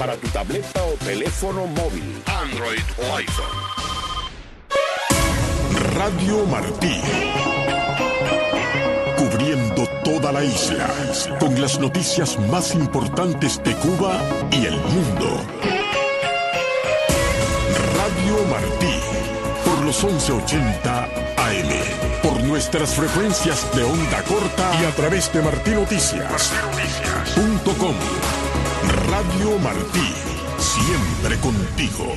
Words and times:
para 0.00 0.16
tu 0.16 0.26
tableta 0.28 0.82
o 0.82 0.94
teléfono 1.04 1.66
móvil, 1.66 2.22
Android 2.24 2.80
o 2.96 3.16
iPhone. 3.16 3.44
Radio 5.94 6.46
Martí. 6.46 7.02
Cubriendo 9.18 9.86
toda 10.02 10.32
la 10.32 10.42
isla 10.42 10.88
con 11.38 11.60
las 11.60 11.78
noticias 11.78 12.38
más 12.48 12.74
importantes 12.74 13.62
de 13.62 13.76
Cuba 13.76 14.18
y 14.50 14.64
el 14.64 14.78
mundo. 14.78 15.42
Radio 17.98 18.42
Martí 18.48 18.98
por 19.66 19.84
los 19.84 20.02
1180 20.02 21.04
AM, 21.04 21.68
por 22.22 22.42
nuestras 22.44 22.94
frecuencias 22.94 23.70
de 23.76 23.82
onda 23.82 24.22
corta 24.22 24.80
y 24.80 24.86
a 24.86 24.96
través 24.96 25.30
de 25.30 25.42
martinoticias.com. 25.42 28.29
Radio 28.90 29.56
Martí, 29.60 30.12
siempre 30.58 31.36
contigo. 31.36 32.12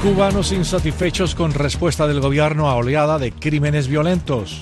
Cubanos 0.00 0.52
insatisfechos 0.52 1.34
con 1.34 1.52
respuesta 1.52 2.06
del 2.06 2.20
gobierno 2.20 2.68
a 2.68 2.76
oleada 2.76 3.18
de 3.18 3.32
crímenes 3.32 3.88
violentos. 3.88 4.60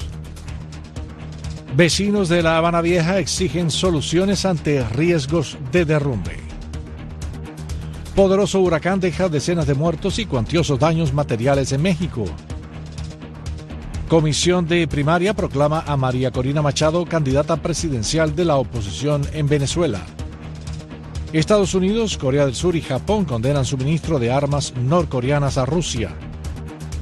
Vecinos 1.76 2.30
de 2.30 2.42
La 2.42 2.56
Habana 2.56 2.80
Vieja 2.80 3.18
exigen 3.18 3.70
soluciones 3.70 4.46
ante 4.46 4.82
riesgos 4.88 5.58
de 5.72 5.84
derrumbe. 5.84 6.45
Poderoso 8.16 8.60
huracán 8.60 8.98
deja 8.98 9.28
decenas 9.28 9.66
de 9.66 9.74
muertos 9.74 10.18
y 10.18 10.24
cuantiosos 10.24 10.78
daños 10.78 11.12
materiales 11.12 11.72
en 11.72 11.82
México. 11.82 12.24
Comisión 14.08 14.66
de 14.66 14.88
primaria 14.88 15.34
proclama 15.34 15.84
a 15.86 15.98
María 15.98 16.30
Corina 16.30 16.62
Machado 16.62 17.04
candidata 17.04 17.56
presidencial 17.58 18.34
de 18.34 18.46
la 18.46 18.56
oposición 18.56 19.20
en 19.34 19.46
Venezuela. 19.48 20.00
Estados 21.34 21.74
Unidos, 21.74 22.16
Corea 22.16 22.46
del 22.46 22.54
Sur 22.54 22.74
y 22.74 22.80
Japón 22.80 23.26
condenan 23.26 23.66
suministro 23.66 24.18
de 24.18 24.32
armas 24.32 24.72
norcoreanas 24.74 25.58
a 25.58 25.66
Rusia 25.66 26.16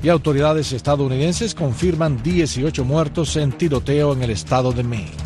y 0.02 0.08
autoridades 0.08 0.72
estadounidenses 0.72 1.54
confirman 1.54 2.24
18 2.24 2.84
muertos 2.84 3.36
en 3.36 3.52
tiroteo 3.52 4.14
en 4.14 4.24
el 4.24 4.30
estado 4.30 4.72
de 4.72 4.82
Maine. 4.82 5.23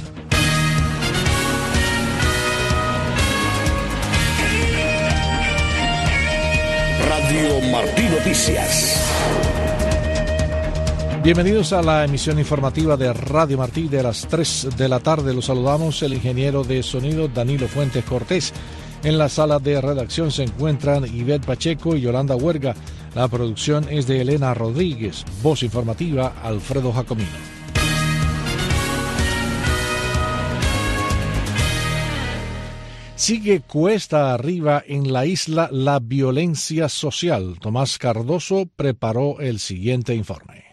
Radio 7.28 7.60
Martí 7.70 8.04
Noticias. 8.04 8.96
Bienvenidos 11.22 11.74
a 11.74 11.82
la 11.82 12.06
emisión 12.06 12.38
informativa 12.38 12.96
de 12.96 13.12
Radio 13.12 13.58
Martí 13.58 13.86
de 13.86 14.02
las 14.02 14.26
3 14.28 14.68
de 14.78 14.88
la 14.88 15.00
tarde. 15.00 15.34
Los 15.34 15.44
saludamos 15.44 16.02
el 16.02 16.14
ingeniero 16.14 16.64
de 16.64 16.82
sonido 16.82 17.28
Danilo 17.28 17.68
Fuentes 17.68 18.02
Cortés. 18.06 18.54
En 19.04 19.18
la 19.18 19.28
sala 19.28 19.58
de 19.58 19.78
redacción 19.78 20.32
se 20.32 20.44
encuentran 20.44 21.04
Ivette 21.04 21.44
Pacheco 21.44 21.94
y 21.94 22.00
Yolanda 22.00 22.34
Huerga. 22.34 22.74
La 23.14 23.28
producción 23.28 23.86
es 23.90 24.06
de 24.06 24.22
Elena 24.22 24.54
Rodríguez, 24.54 25.26
voz 25.42 25.62
informativa 25.62 26.32
Alfredo 26.42 26.94
Jacomino. 26.94 27.57
Sigue 33.18 33.62
cuesta 33.62 34.32
arriba 34.32 34.80
en 34.86 35.12
la 35.12 35.26
isla 35.26 35.68
la 35.72 35.98
violencia 35.98 36.88
social. 36.88 37.58
Tomás 37.60 37.98
Cardoso 37.98 38.66
preparó 38.76 39.40
el 39.40 39.58
siguiente 39.58 40.14
informe. 40.14 40.67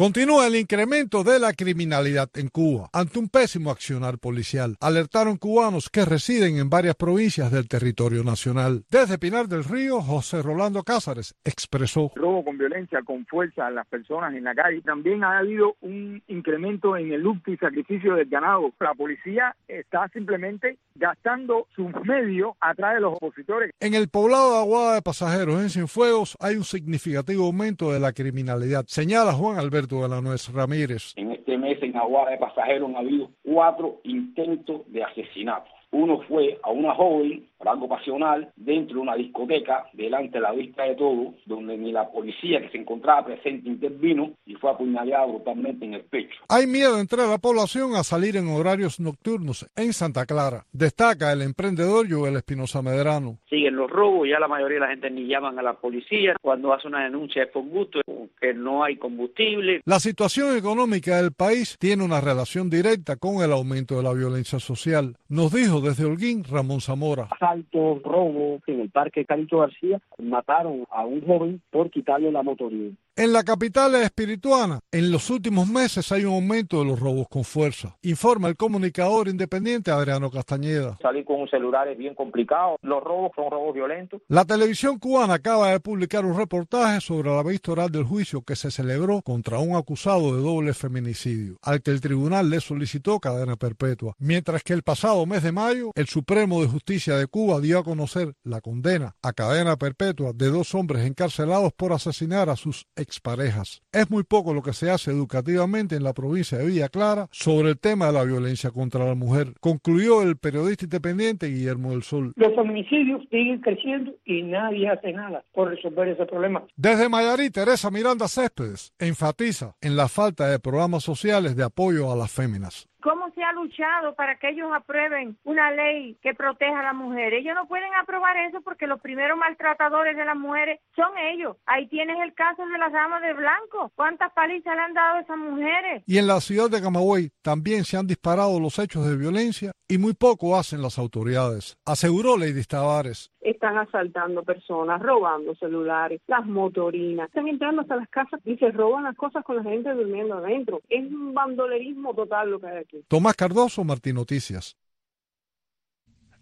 Continúa 0.00 0.46
el 0.46 0.56
incremento 0.56 1.22
de 1.22 1.38
la 1.38 1.52
criminalidad 1.52 2.30
en 2.32 2.48
Cuba 2.48 2.88
ante 2.90 3.18
un 3.18 3.28
pésimo 3.28 3.70
accionar 3.70 4.16
policial. 4.16 4.78
Alertaron 4.80 5.36
cubanos 5.36 5.90
que 5.90 6.06
residen 6.06 6.56
en 6.56 6.70
varias 6.70 6.94
provincias 6.94 7.52
del 7.52 7.68
territorio 7.68 8.24
nacional. 8.24 8.82
Desde 8.88 9.18
Pinar 9.18 9.46
del 9.46 9.62
Río, 9.62 10.00
José 10.00 10.40
Rolando 10.40 10.82
Cázares 10.84 11.34
expresó. 11.44 12.12
Robo 12.14 12.42
con 12.42 12.56
violencia, 12.56 13.02
con 13.02 13.26
fuerza 13.26 13.66
a 13.66 13.70
las 13.70 13.86
personas 13.88 14.32
en 14.34 14.44
la 14.44 14.54
calle. 14.54 14.80
También 14.80 15.22
ha 15.22 15.36
habido 15.36 15.76
un 15.82 16.22
incremento 16.28 16.96
en 16.96 17.12
el 17.12 17.20
luto 17.20 17.50
y 17.50 17.58
sacrificio 17.58 18.14
del 18.14 18.30
ganado. 18.30 18.72
La 18.80 18.94
policía 18.94 19.54
está 19.68 20.08
simplemente 20.14 20.78
gastando 20.94 21.66
sus 21.76 21.92
medios 22.06 22.52
atrás 22.62 22.94
de 22.94 23.00
los 23.00 23.16
opositores. 23.16 23.70
En 23.80 23.92
el 23.92 24.08
poblado 24.08 24.52
de 24.52 24.58
Aguada 24.60 24.94
de 24.94 25.02
Pasajeros, 25.02 25.60
en 25.60 25.68
Cienfuegos, 25.68 26.38
hay 26.40 26.56
un 26.56 26.64
significativo 26.64 27.44
aumento 27.44 27.92
de 27.92 28.00
la 28.00 28.14
criminalidad, 28.14 28.86
señala 28.86 29.34
Juan 29.34 29.58
Alberto 29.58 29.89
de 29.96 30.08
la 30.08 30.20
Nuez 30.20 30.52
Ramírez. 30.52 31.12
En 31.16 31.32
este 31.32 31.58
mes 31.58 31.82
en 31.82 31.96
Aguada 31.96 32.30
de 32.30 32.38
Pasajeros 32.38 32.90
ha 32.94 33.00
habido 33.00 33.30
cuatro 33.44 34.00
intentos 34.04 34.82
de 34.86 35.02
asesinato. 35.02 35.68
Uno 35.90 36.20
fue 36.28 36.58
a 36.62 36.70
una 36.70 36.94
joven 36.94 37.49
algo 37.68 37.88
pasional 37.88 38.50
dentro 38.56 38.96
de 38.96 39.02
una 39.02 39.14
discoteca, 39.14 39.86
delante 39.92 40.38
de 40.38 40.42
la 40.42 40.52
vista 40.52 40.84
de 40.84 40.94
todos, 40.94 41.34
donde 41.46 41.76
ni 41.76 41.92
la 41.92 42.10
policía 42.10 42.60
que 42.60 42.70
se 42.70 42.78
encontraba 42.78 43.26
presente 43.26 43.68
intervino 43.68 44.32
y 44.46 44.54
fue 44.54 44.70
apuñalado 44.70 45.28
brutalmente 45.28 45.84
en 45.84 45.94
el 45.94 46.02
pecho. 46.02 46.36
Hay 46.48 46.66
miedo 46.66 46.98
entre 46.98 47.26
la 47.26 47.38
población 47.38 47.94
a 47.94 48.04
salir 48.04 48.36
en 48.36 48.48
horarios 48.48 49.00
nocturnos 49.00 49.66
en 49.76 49.92
Santa 49.92 50.26
Clara. 50.26 50.64
Destaca 50.72 51.32
el 51.32 51.42
emprendedor 51.42 52.10
Joel 52.10 52.36
Espinosa 52.36 52.82
Medrano. 52.82 53.38
Siguen 53.48 53.76
los 53.76 53.90
robos, 53.90 54.28
ya 54.28 54.38
la 54.38 54.48
mayoría 54.48 54.76
de 54.76 54.80
la 54.80 54.90
gente 54.90 55.10
ni 55.10 55.26
llaman 55.26 55.58
a 55.58 55.62
la 55.62 55.74
policía. 55.74 56.36
Cuando 56.40 56.72
hace 56.72 56.88
una 56.88 57.04
denuncia 57.04 57.42
es 57.42 57.50
por 57.50 57.64
gusto, 57.64 58.00
que 58.40 58.54
no 58.54 58.84
hay 58.84 58.96
combustible. 58.96 59.80
La 59.84 60.00
situación 60.00 60.56
económica 60.56 61.16
del 61.16 61.32
país 61.32 61.76
tiene 61.78 62.04
una 62.04 62.20
relación 62.20 62.70
directa 62.70 63.16
con 63.16 63.42
el 63.42 63.52
aumento 63.52 63.96
de 63.96 64.02
la 64.02 64.12
violencia 64.12 64.58
social, 64.58 65.16
nos 65.28 65.52
dijo 65.52 65.80
desde 65.80 66.04
Holguín 66.04 66.44
Ramón 66.44 66.80
Zamora 66.80 67.28
asalto, 67.50 68.00
robo 68.04 68.60
en 68.66 68.80
el 68.80 68.90
Parque 68.90 69.24
Carito 69.24 69.58
García, 69.58 70.00
mataron 70.18 70.86
a 70.90 71.04
un 71.04 71.24
joven 71.26 71.60
por 71.70 71.90
quitarle 71.90 72.30
la 72.30 72.42
motoría. 72.42 72.90
En 73.20 73.34
la 73.34 73.42
capital 73.42 73.94
espirituana, 73.96 74.80
en 74.90 75.12
los 75.12 75.28
últimos 75.28 75.68
meses 75.68 76.10
hay 76.10 76.24
un 76.24 76.32
aumento 76.32 76.78
de 76.78 76.86
los 76.86 76.98
robos 76.98 77.28
con 77.28 77.44
fuerza, 77.44 77.98
informa 78.00 78.48
el 78.48 78.56
comunicador 78.56 79.28
independiente 79.28 79.90
Adriano 79.90 80.30
Castañeda. 80.30 80.96
Salir 81.02 81.26
con 81.26 81.42
un 81.42 81.48
celular 81.50 81.86
es 81.88 81.98
bien 81.98 82.14
complicado, 82.14 82.78
los 82.80 83.04
robos 83.04 83.32
son 83.36 83.50
robos 83.50 83.74
violentos. 83.74 84.22
La 84.28 84.46
televisión 84.46 84.98
cubana 84.98 85.34
acaba 85.34 85.70
de 85.70 85.80
publicar 85.80 86.24
un 86.24 86.34
reportaje 86.34 87.02
sobre 87.02 87.28
la 87.28 87.42
vista 87.42 87.72
oral 87.72 87.90
del 87.90 88.04
juicio 88.04 88.40
que 88.40 88.56
se 88.56 88.70
celebró 88.70 89.20
contra 89.20 89.58
un 89.58 89.76
acusado 89.76 90.34
de 90.34 90.40
doble 90.40 90.72
feminicidio, 90.72 91.58
al 91.60 91.82
que 91.82 91.90
el 91.90 92.00
tribunal 92.00 92.48
le 92.48 92.60
solicitó 92.60 93.20
cadena 93.20 93.56
perpetua, 93.56 94.14
mientras 94.18 94.62
que 94.62 94.72
el 94.72 94.82
pasado 94.82 95.26
mes 95.26 95.42
de 95.42 95.52
mayo 95.52 95.90
el 95.94 96.06
Supremo 96.06 96.62
de 96.62 96.68
Justicia 96.68 97.18
de 97.18 97.26
Cuba 97.26 97.60
dio 97.60 97.80
a 97.80 97.84
conocer 97.84 98.32
la 98.44 98.62
condena 98.62 99.14
a 99.20 99.34
cadena 99.34 99.76
perpetua 99.76 100.32
de 100.32 100.48
dos 100.48 100.74
hombres 100.74 101.04
encarcelados 101.04 101.74
por 101.74 101.92
asesinar 101.92 102.48
a 102.48 102.56
sus 102.56 102.86
exparejas. 103.10 103.82
Es 103.92 104.08
muy 104.08 104.22
poco 104.22 104.54
lo 104.54 104.62
que 104.62 104.72
se 104.72 104.88
hace 104.88 105.10
educativamente 105.10 105.96
en 105.96 106.04
la 106.04 106.12
provincia 106.12 106.58
de 106.58 106.66
Villa 106.66 106.88
Clara 106.88 107.26
sobre 107.32 107.70
el 107.70 107.78
tema 107.78 108.06
de 108.06 108.12
la 108.12 108.24
violencia 108.24 108.70
contra 108.70 109.04
la 109.04 109.16
mujer, 109.16 109.54
concluyó 109.60 110.22
el 110.22 110.36
periodista 110.36 110.84
independiente 110.84 111.48
Guillermo 111.48 111.90
del 111.90 112.04
Sol. 112.04 112.32
Los 112.36 112.54
feminicidios 112.54 113.22
siguen 113.30 113.60
creciendo 113.60 114.12
y 114.24 114.42
nadie 114.42 114.88
hace 114.88 115.12
nada 115.12 115.42
por 115.52 115.70
resolver 115.70 116.08
ese 116.08 116.24
problema. 116.26 116.62
Desde 116.76 117.08
Mayarí, 117.08 117.50
Teresa 117.50 117.90
Miranda 117.90 118.28
Céspedes 118.28 118.92
enfatiza 119.00 119.74
en 119.80 119.96
la 119.96 120.08
falta 120.08 120.46
de 120.46 120.60
programas 120.60 121.02
sociales 121.02 121.56
de 121.56 121.64
apoyo 121.64 122.12
a 122.12 122.16
las 122.16 122.30
féminas. 122.30 122.89
¿Cómo 123.02 123.30
se 123.34 123.42
ha 123.42 123.52
luchado 123.52 124.14
para 124.14 124.38
que 124.38 124.50
ellos 124.50 124.70
aprueben 124.74 125.38
una 125.44 125.70
ley 125.70 126.16
que 126.22 126.34
proteja 126.34 126.80
a 126.80 126.84
las 126.84 126.94
mujeres? 126.94 127.40
Ellos 127.40 127.54
no 127.54 127.66
pueden 127.66 127.92
aprobar 127.94 128.36
eso 128.36 128.60
porque 128.60 128.86
los 128.86 129.00
primeros 129.00 129.38
maltratadores 129.38 130.16
de 130.16 130.24
las 130.24 130.36
mujeres 130.36 130.80
son 130.94 131.10
ellos. 131.18 131.56
Ahí 131.66 131.88
tienes 131.88 132.16
el 132.22 132.34
caso 132.34 132.66
de 132.66 132.78
las 132.78 132.92
damas 132.92 133.22
de 133.22 133.32
blanco. 133.32 133.90
¿Cuántas 133.94 134.32
palizas 134.32 134.74
le 134.74 134.82
han 134.82 134.94
dado 134.94 135.16
a 135.16 135.20
esas 135.20 135.38
mujeres? 135.38 136.02
Y 136.06 136.18
en 136.18 136.26
la 136.26 136.40
ciudad 136.40 136.70
de 136.70 136.82
Camagüey 136.82 137.30
también 137.42 137.84
se 137.84 137.96
han 137.96 138.06
disparado 138.06 138.60
los 138.60 138.78
hechos 138.78 139.06
de 139.06 139.16
violencia 139.16 139.72
y 139.88 139.98
muy 139.98 140.14
poco 140.14 140.56
hacen 140.56 140.82
las 140.82 140.98
autoridades, 140.98 141.76
aseguró 141.84 142.36
Lady 142.38 142.62
Tavares. 142.62 143.30
Están 143.40 143.78
asaltando 143.78 144.42
personas, 144.42 145.00
robando 145.00 145.54
celulares, 145.54 146.20
las 146.26 146.46
motorinas, 146.46 147.28
están 147.28 147.48
entrando 147.48 147.82
hasta 147.82 147.96
las 147.96 148.08
casas 148.08 148.40
y 148.44 148.56
se 148.56 148.70
roban 148.70 149.04
las 149.04 149.16
cosas 149.16 149.44
con 149.44 149.56
la 149.56 149.62
gente 149.62 149.92
durmiendo 149.92 150.34
adentro. 150.34 150.82
Es 150.88 151.04
un 151.10 151.32
bandolerismo 151.32 152.14
total 152.14 152.50
lo 152.50 152.60
que 152.60 152.66
hay 152.66 152.78
aquí. 152.78 153.04
Tomás 153.08 153.34
Cardoso, 153.34 153.82
Martín 153.84 154.16
Noticias. 154.16 154.76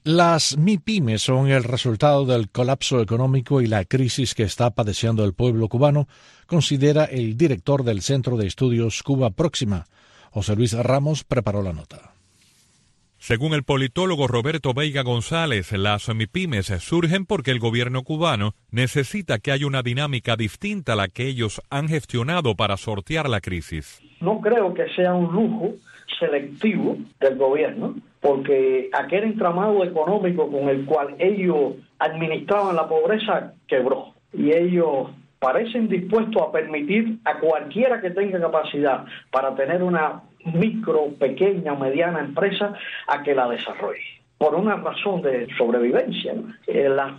Las 0.04 0.56
MIPIMES 0.56 1.20
son 1.20 1.48
el 1.48 1.64
resultado 1.64 2.24
del 2.24 2.50
colapso 2.50 3.02
económico 3.02 3.60
y 3.60 3.66
la 3.66 3.84
crisis 3.84 4.34
que 4.34 4.44
está 4.44 4.70
padeciendo 4.70 5.24
el 5.24 5.34
pueblo 5.34 5.68
cubano, 5.68 6.08
considera 6.46 7.04
el 7.04 7.36
director 7.36 7.84
del 7.84 8.00
Centro 8.00 8.36
de 8.36 8.46
Estudios 8.46 9.02
Cuba 9.02 9.30
Próxima. 9.30 9.84
José 10.30 10.56
Luis 10.56 10.72
Ramos 10.72 11.24
preparó 11.24 11.62
la 11.62 11.72
nota. 11.72 12.17
Según 13.18 13.52
el 13.52 13.64
politólogo 13.64 14.28
Roberto 14.28 14.72
Veiga 14.74 15.02
González, 15.02 15.72
las 15.72 16.08
MIPIMES 16.08 16.66
surgen 16.78 17.26
porque 17.26 17.50
el 17.50 17.58
gobierno 17.58 18.04
cubano 18.04 18.54
necesita 18.70 19.38
que 19.38 19.50
haya 19.50 19.66
una 19.66 19.82
dinámica 19.82 20.36
distinta 20.36 20.92
a 20.92 20.96
la 20.96 21.08
que 21.08 21.26
ellos 21.26 21.60
han 21.68 21.88
gestionado 21.88 22.54
para 22.54 22.76
sortear 22.76 23.28
la 23.28 23.40
crisis. 23.40 24.00
No 24.20 24.40
creo 24.40 24.72
que 24.72 24.88
sea 24.94 25.14
un 25.14 25.32
lujo 25.32 25.74
selectivo 26.18 26.96
del 27.20 27.36
gobierno, 27.36 27.96
porque 28.20 28.88
aquel 28.92 29.24
entramado 29.24 29.84
económico 29.84 30.50
con 30.50 30.68
el 30.68 30.84
cual 30.86 31.16
ellos 31.18 31.74
administraban 31.98 32.76
la 32.76 32.88
pobreza 32.88 33.52
quebró 33.66 34.14
y 34.32 34.52
ellos 34.52 35.08
parecen 35.38 35.88
dispuestos 35.88 36.42
a 36.42 36.52
permitir 36.52 37.18
a 37.24 37.38
cualquiera 37.38 38.00
que 38.00 38.10
tenga 38.10 38.40
capacidad 38.40 39.04
para 39.30 39.54
tener 39.54 39.82
una 39.82 40.22
micro, 40.54 41.10
pequeña 41.18 41.72
o 41.72 41.78
mediana 41.78 42.20
empresa 42.20 42.72
a 43.06 43.22
que 43.22 43.34
la 43.34 43.48
desarrolle. 43.48 44.00
Por 44.38 44.54
una 44.54 44.76
razón 44.76 45.20
de 45.22 45.48
sobrevivencia. 45.56 46.34
Eh, 46.66 46.88
las 46.88 47.12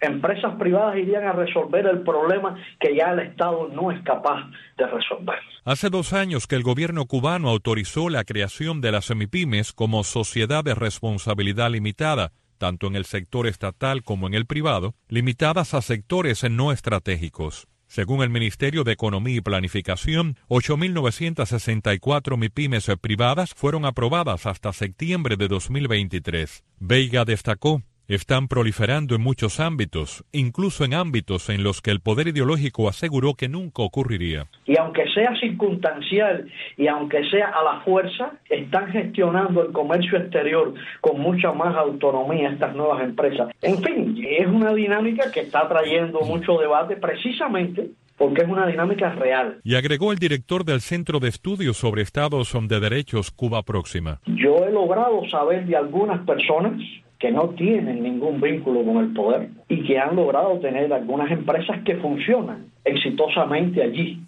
empresas 0.00 0.54
privadas 0.56 0.98
irían 0.98 1.24
a 1.24 1.32
resolver 1.32 1.86
el 1.86 2.00
problema 2.00 2.56
que 2.78 2.94
ya 2.94 3.12
el 3.12 3.20
Estado 3.20 3.68
no 3.68 3.90
es 3.90 4.02
capaz 4.02 4.44
de 4.76 4.86
resolver. 4.86 5.38
Hace 5.64 5.88
dos 5.88 6.12
años 6.12 6.46
que 6.46 6.56
el 6.56 6.62
gobierno 6.62 7.06
cubano 7.06 7.48
autorizó 7.48 8.10
la 8.10 8.24
creación 8.24 8.80
de 8.82 8.92
las 8.92 9.06
semipymes 9.06 9.72
como 9.72 10.04
sociedad 10.04 10.62
de 10.64 10.74
responsabilidad 10.74 11.70
limitada, 11.70 12.32
tanto 12.56 12.86
en 12.86 12.96
el 12.96 13.04
sector 13.04 13.46
estatal 13.46 14.02
como 14.02 14.26
en 14.26 14.34
el 14.34 14.46
privado, 14.46 14.94
limitadas 15.08 15.74
a 15.74 15.82
sectores 15.82 16.42
no 16.50 16.72
estratégicos. 16.72 17.68
Según 17.88 18.22
el 18.22 18.30
Ministerio 18.30 18.82
de 18.84 18.92
Economía 18.92 19.36
y 19.36 19.40
Planificación, 19.40 20.36
8.964 20.48 22.36
MIPIMES 22.36 22.90
privadas 23.00 23.54
fueron 23.54 23.84
aprobadas 23.84 24.46
hasta 24.46 24.72
septiembre 24.72 25.36
de 25.36 25.46
2023. 25.48 26.64
Veiga 26.80 27.24
destacó 27.24 27.82
están 28.08 28.48
proliferando 28.48 29.14
en 29.14 29.22
muchos 29.22 29.60
ámbitos, 29.60 30.24
incluso 30.32 30.84
en 30.84 30.94
ámbitos 30.94 31.48
en 31.48 31.62
los 31.62 31.82
que 31.82 31.90
el 31.90 32.00
poder 32.00 32.28
ideológico 32.28 32.88
aseguró 32.88 33.34
que 33.34 33.48
nunca 33.48 33.82
ocurriría. 33.82 34.46
Y 34.66 34.78
aunque 34.78 35.06
sea 35.12 35.34
circunstancial 35.40 36.48
y 36.76 36.86
aunque 36.86 37.28
sea 37.30 37.48
a 37.48 37.64
la 37.64 37.80
fuerza, 37.80 38.32
están 38.48 38.88
gestionando 38.88 39.66
el 39.66 39.72
comercio 39.72 40.18
exterior 40.18 40.74
con 41.00 41.20
mucha 41.20 41.52
más 41.52 41.76
autonomía 41.76 42.50
estas 42.50 42.74
nuevas 42.74 43.02
empresas. 43.02 43.48
En 43.62 43.82
fin, 43.82 44.24
es 44.26 44.46
una 44.46 44.72
dinámica 44.72 45.30
que 45.32 45.40
está 45.40 45.68
trayendo 45.68 46.20
mucho 46.20 46.58
debate 46.58 46.96
precisamente 46.96 47.90
porque 48.16 48.42
es 48.42 48.48
una 48.48 48.66
dinámica 48.66 49.10
real. 49.10 49.60
Y 49.62 49.74
agregó 49.74 50.12
el 50.12 50.18
director 50.18 50.64
del 50.64 50.80
Centro 50.80 51.20
de 51.20 51.28
Estudios 51.28 51.76
sobre 51.76 52.02
Estados 52.02 52.56
de 52.68 52.80
Derechos 52.80 53.30
Cuba 53.30 53.62
Próxima. 53.62 54.20
Yo 54.26 54.64
he 54.66 54.72
logrado 54.72 55.22
saber 55.28 55.66
de 55.66 55.76
algunas 55.76 56.24
personas 56.26 56.80
que 57.18 57.30
no 57.30 57.50
tienen 57.50 58.02
ningún 58.02 58.40
vínculo 58.40 58.84
con 58.84 58.98
el 58.98 59.12
poder 59.12 59.48
y 59.68 59.82
que 59.84 59.98
han 59.98 60.16
logrado 60.16 60.58
tener 60.60 60.92
algunas 60.92 61.30
empresas 61.30 61.82
que 61.84 61.96
funcionan 61.96 62.66
exitosamente 62.84 63.82
allí. 63.82 64.20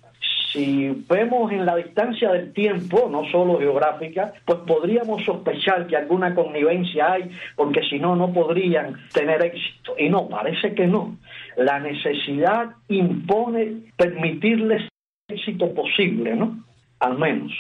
Si 0.53 1.05
vemos 1.09 1.53
en 1.53 1.67
la 1.67 1.77
distancia 1.77 2.33
del 2.33 2.53
tiempo, 2.55 3.09
no 3.11 3.25
solo 3.31 3.59
geográfica, 3.59 4.33
pues 4.47 4.61
podríamos 4.67 5.23
sospechar 5.25 5.87
que 5.87 5.97
alguna 5.97 6.35
connivencia 6.35 7.13
hay, 7.13 7.31
porque 7.55 7.83
si 7.83 7.99
no, 7.99 8.17
no 8.17 8.33
podrían 8.33 8.97
tener 9.13 9.43
éxito. 9.45 9.95
Y 9.99 10.09
no, 10.09 10.29
parece 10.29 10.75
que 10.75 10.87
no. 10.87 11.17
La 11.57 11.79
necesidad 11.81 12.71
impone 12.89 13.93
permitirles 13.97 14.89
éxito 15.29 15.75
posible, 15.75 16.35
¿no? 16.35 16.65
Al 17.01 17.19
menos. 17.19 17.53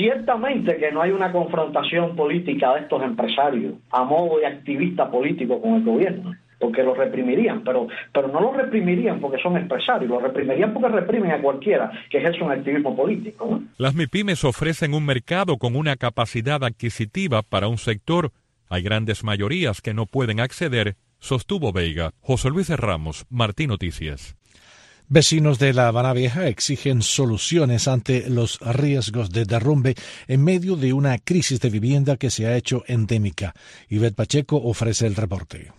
Ciertamente 0.00 0.78
que 0.78 0.90
no 0.92 1.02
hay 1.02 1.10
una 1.10 1.30
confrontación 1.30 2.16
política 2.16 2.72
de 2.72 2.80
estos 2.80 3.02
empresarios 3.02 3.74
a 3.90 4.02
modo 4.02 4.38
de 4.38 4.46
activista 4.46 5.10
político 5.10 5.60
con 5.60 5.74
el 5.74 5.84
gobierno, 5.84 6.34
porque 6.58 6.82
lo 6.82 6.94
reprimirían, 6.94 7.62
pero, 7.62 7.86
pero 8.10 8.28
no 8.28 8.40
lo 8.40 8.54
reprimirían 8.54 9.20
porque 9.20 9.42
son 9.42 9.58
empresarios, 9.58 10.08
lo 10.08 10.18
reprimirían 10.18 10.72
porque 10.72 10.88
reprimen 10.88 11.32
a 11.32 11.42
cualquiera 11.42 11.90
que 12.08 12.16
ejerce 12.16 12.42
un 12.42 12.50
activismo 12.50 12.96
político. 12.96 13.60
Las 13.76 13.94
MIPIMES 13.94 14.42
ofrecen 14.44 14.94
un 14.94 15.04
mercado 15.04 15.58
con 15.58 15.76
una 15.76 15.96
capacidad 15.96 16.64
adquisitiva 16.64 17.42
para 17.42 17.68
un 17.68 17.76
sector. 17.76 18.32
Hay 18.70 18.82
grandes 18.82 19.22
mayorías 19.22 19.82
que 19.82 19.92
no 19.92 20.06
pueden 20.06 20.40
acceder, 20.40 20.96
sostuvo 21.18 21.74
Veiga. 21.74 22.12
José 22.22 22.48
Luis 22.48 22.70
Ramos, 22.70 23.26
Martín 23.28 23.68
Noticias. 23.68 24.34
Vecinos 25.12 25.58
de 25.58 25.72
La 25.72 25.88
Habana 25.88 26.12
Vieja 26.12 26.46
exigen 26.46 27.02
soluciones 27.02 27.88
ante 27.88 28.30
los 28.30 28.60
riesgos 28.60 29.32
de 29.32 29.44
derrumbe 29.44 29.96
en 30.28 30.44
medio 30.44 30.76
de 30.76 30.92
una 30.92 31.18
crisis 31.18 31.58
de 31.58 31.68
vivienda 31.68 32.16
que 32.16 32.30
se 32.30 32.46
ha 32.46 32.56
hecho 32.56 32.84
endémica. 32.86 33.52
Ivette 33.88 34.14
Pacheco 34.14 34.56
ofrece 34.62 35.08
el 35.08 35.16
reporte. 35.16 35.72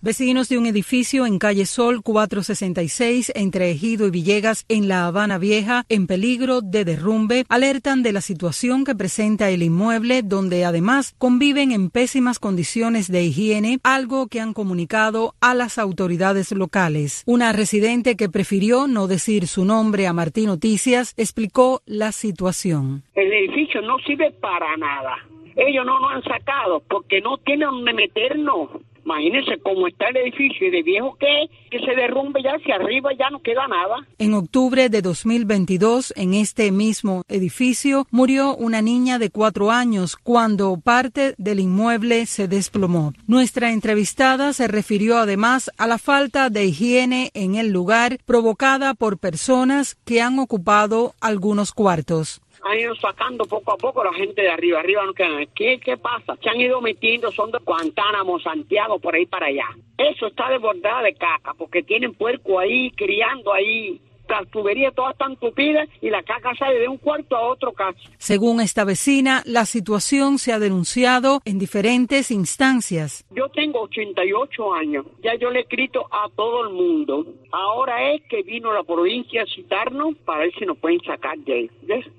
Vecinos 0.00 0.48
de 0.48 0.58
un 0.58 0.66
edificio 0.66 1.26
en 1.26 1.40
calle 1.40 1.66
Sol 1.66 2.04
466 2.04 3.32
entre 3.34 3.72
Ejido 3.72 4.06
y 4.06 4.12
Villegas 4.12 4.64
en 4.68 4.86
La 4.86 5.08
Habana 5.08 5.38
Vieja 5.38 5.82
en 5.88 6.06
peligro 6.06 6.60
de 6.60 6.84
derrumbe 6.84 7.44
alertan 7.48 8.04
de 8.04 8.12
la 8.12 8.20
situación 8.20 8.84
que 8.84 8.94
presenta 8.94 9.50
el 9.50 9.60
inmueble 9.60 10.22
donde 10.22 10.64
además 10.64 11.16
conviven 11.18 11.72
en 11.72 11.90
pésimas 11.90 12.38
condiciones 12.38 13.10
de 13.10 13.24
higiene, 13.24 13.80
algo 13.82 14.28
que 14.28 14.40
han 14.40 14.54
comunicado 14.54 15.34
a 15.40 15.52
las 15.54 15.78
autoridades 15.78 16.52
locales. 16.52 17.24
Una 17.26 17.52
residente 17.52 18.14
que 18.14 18.28
prefirió 18.28 18.86
no 18.86 19.08
decir 19.08 19.48
su 19.48 19.64
nombre 19.64 20.06
a 20.06 20.12
Martín 20.12 20.46
Noticias 20.46 21.12
explicó 21.16 21.82
la 21.86 22.12
situación. 22.12 23.02
El 23.16 23.32
edificio 23.32 23.82
no 23.82 23.98
sirve 24.06 24.30
para 24.30 24.76
nada. 24.76 25.16
Ellos 25.56 25.84
no 25.84 25.98
nos 25.98 26.12
han 26.12 26.22
sacado 26.22 26.84
porque 26.88 27.20
no 27.20 27.36
tienen 27.38 27.68
donde 27.70 27.92
meternos 27.92 28.68
Imagínense 29.08 29.58
cómo 29.62 29.88
está 29.88 30.08
el 30.08 30.18
edificio 30.18 30.70
de 30.70 30.82
viejo 30.82 31.16
que 31.18 31.48
que 31.70 31.78
se 31.80 31.94
derrumbe 31.94 32.42
ya 32.42 32.52
hacia 32.52 32.76
arriba 32.76 33.10
ya 33.18 33.30
no 33.30 33.40
queda 33.40 33.66
nada. 33.68 34.06
En 34.18 34.34
octubre 34.34 34.88
de 34.88 35.02
2022, 35.02 36.12
en 36.16 36.34
este 36.34 36.70
mismo 36.72 37.22
edificio, 37.28 38.06
murió 38.10 38.54
una 38.56 38.82
niña 38.82 39.18
de 39.18 39.30
cuatro 39.30 39.70
años 39.70 40.16
cuando 40.16 40.78
parte 40.78 41.34
del 41.38 41.60
inmueble 41.60 42.26
se 42.26 42.48
desplomó. 42.48 43.12
Nuestra 43.26 43.72
entrevistada 43.72 44.52
se 44.52 44.68
refirió 44.68 45.18
además 45.18 45.70
a 45.78 45.86
la 45.86 45.98
falta 45.98 46.50
de 46.50 46.66
higiene 46.66 47.30
en 47.34 47.54
el 47.54 47.70
lugar 47.70 48.18
provocada 48.24 48.94
por 48.94 49.18
personas 49.18 49.96
que 50.04 50.20
han 50.20 50.38
ocupado 50.38 51.14
algunos 51.20 51.72
cuartos 51.72 52.40
han 52.68 52.78
ido 52.78 52.94
sacando 52.96 53.44
poco 53.44 53.72
a 53.72 53.76
poco 53.76 54.04
la 54.04 54.12
gente 54.12 54.42
de 54.42 54.50
arriba, 54.50 54.80
arriba 54.80 55.04
no 55.06 55.14
quedan. 55.14 55.46
¿Qué, 55.54 55.78
¿Qué 55.78 55.96
pasa? 55.96 56.36
Se 56.42 56.50
han 56.50 56.60
ido 56.60 56.80
metiendo, 56.80 57.32
son 57.32 57.50
de 57.50 57.58
Guantánamo, 57.64 58.38
Santiago, 58.40 58.98
por 58.98 59.14
ahí 59.14 59.26
para 59.26 59.46
allá. 59.46 59.66
Eso 59.96 60.26
está 60.26 60.50
desbordada 60.50 61.02
de 61.02 61.14
caca, 61.14 61.54
porque 61.54 61.82
tienen 61.82 62.14
puerco 62.14 62.58
ahí, 62.58 62.90
criando 62.90 63.52
ahí, 63.52 64.00
las 64.28 64.48
tuberías 64.50 64.94
todas 64.94 65.12
están 65.12 65.36
tupidas 65.36 65.88
y 66.00 66.10
la 66.10 66.22
caca 66.22 66.54
sale 66.58 66.78
de 66.78 66.88
un 66.88 66.98
cuarto 66.98 67.36
a 67.36 67.42
otro 67.48 67.72
caso. 67.72 67.98
Según 68.18 68.60
esta 68.60 68.84
vecina, 68.84 69.42
la 69.44 69.64
situación 69.64 70.38
se 70.38 70.52
ha 70.52 70.58
denunciado 70.58 71.40
en 71.44 71.58
diferentes 71.58 72.30
instancias. 72.30 73.24
Yo 73.30 73.48
tengo 73.48 73.82
88 73.82 74.74
años, 74.74 75.06
ya 75.22 75.34
yo 75.36 75.50
le 75.50 75.60
he 75.60 75.62
escrito 75.62 76.06
a 76.10 76.28
todo 76.34 76.66
el 76.66 76.74
mundo. 76.74 77.26
Ahora 77.50 78.12
es 78.12 78.22
que 78.28 78.42
vino 78.42 78.72
la 78.72 78.82
provincia 78.82 79.42
a 79.42 79.46
citarnos 79.46 80.14
para 80.24 80.40
ver 80.40 80.52
si 80.58 80.66
nos 80.66 80.78
pueden 80.78 81.00
sacar 81.00 81.38
de 81.38 81.52
ahí. 81.52 81.70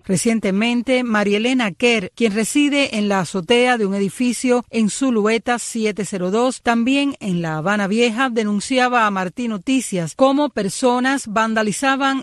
Recientemente, 0.05 1.03
María 1.03 1.37
Elena 1.37 1.71
Kerr, 1.71 2.11
quien 2.15 2.33
reside 2.33 2.97
en 2.97 3.07
la 3.09 3.19
azotea 3.19 3.77
de 3.77 3.85
un 3.85 3.93
edificio 3.93 4.63
en 4.71 4.89
Zulueta 4.89 5.59
702, 5.59 6.61
también 6.61 7.15
en 7.19 7.41
La 7.41 7.57
Habana 7.57 7.87
Vieja, 7.87 8.29
denunciaba 8.29 9.05
a 9.05 9.11
Martín 9.11 9.51
Noticias 9.51 10.15
como 10.15 10.49
personas 10.49 11.27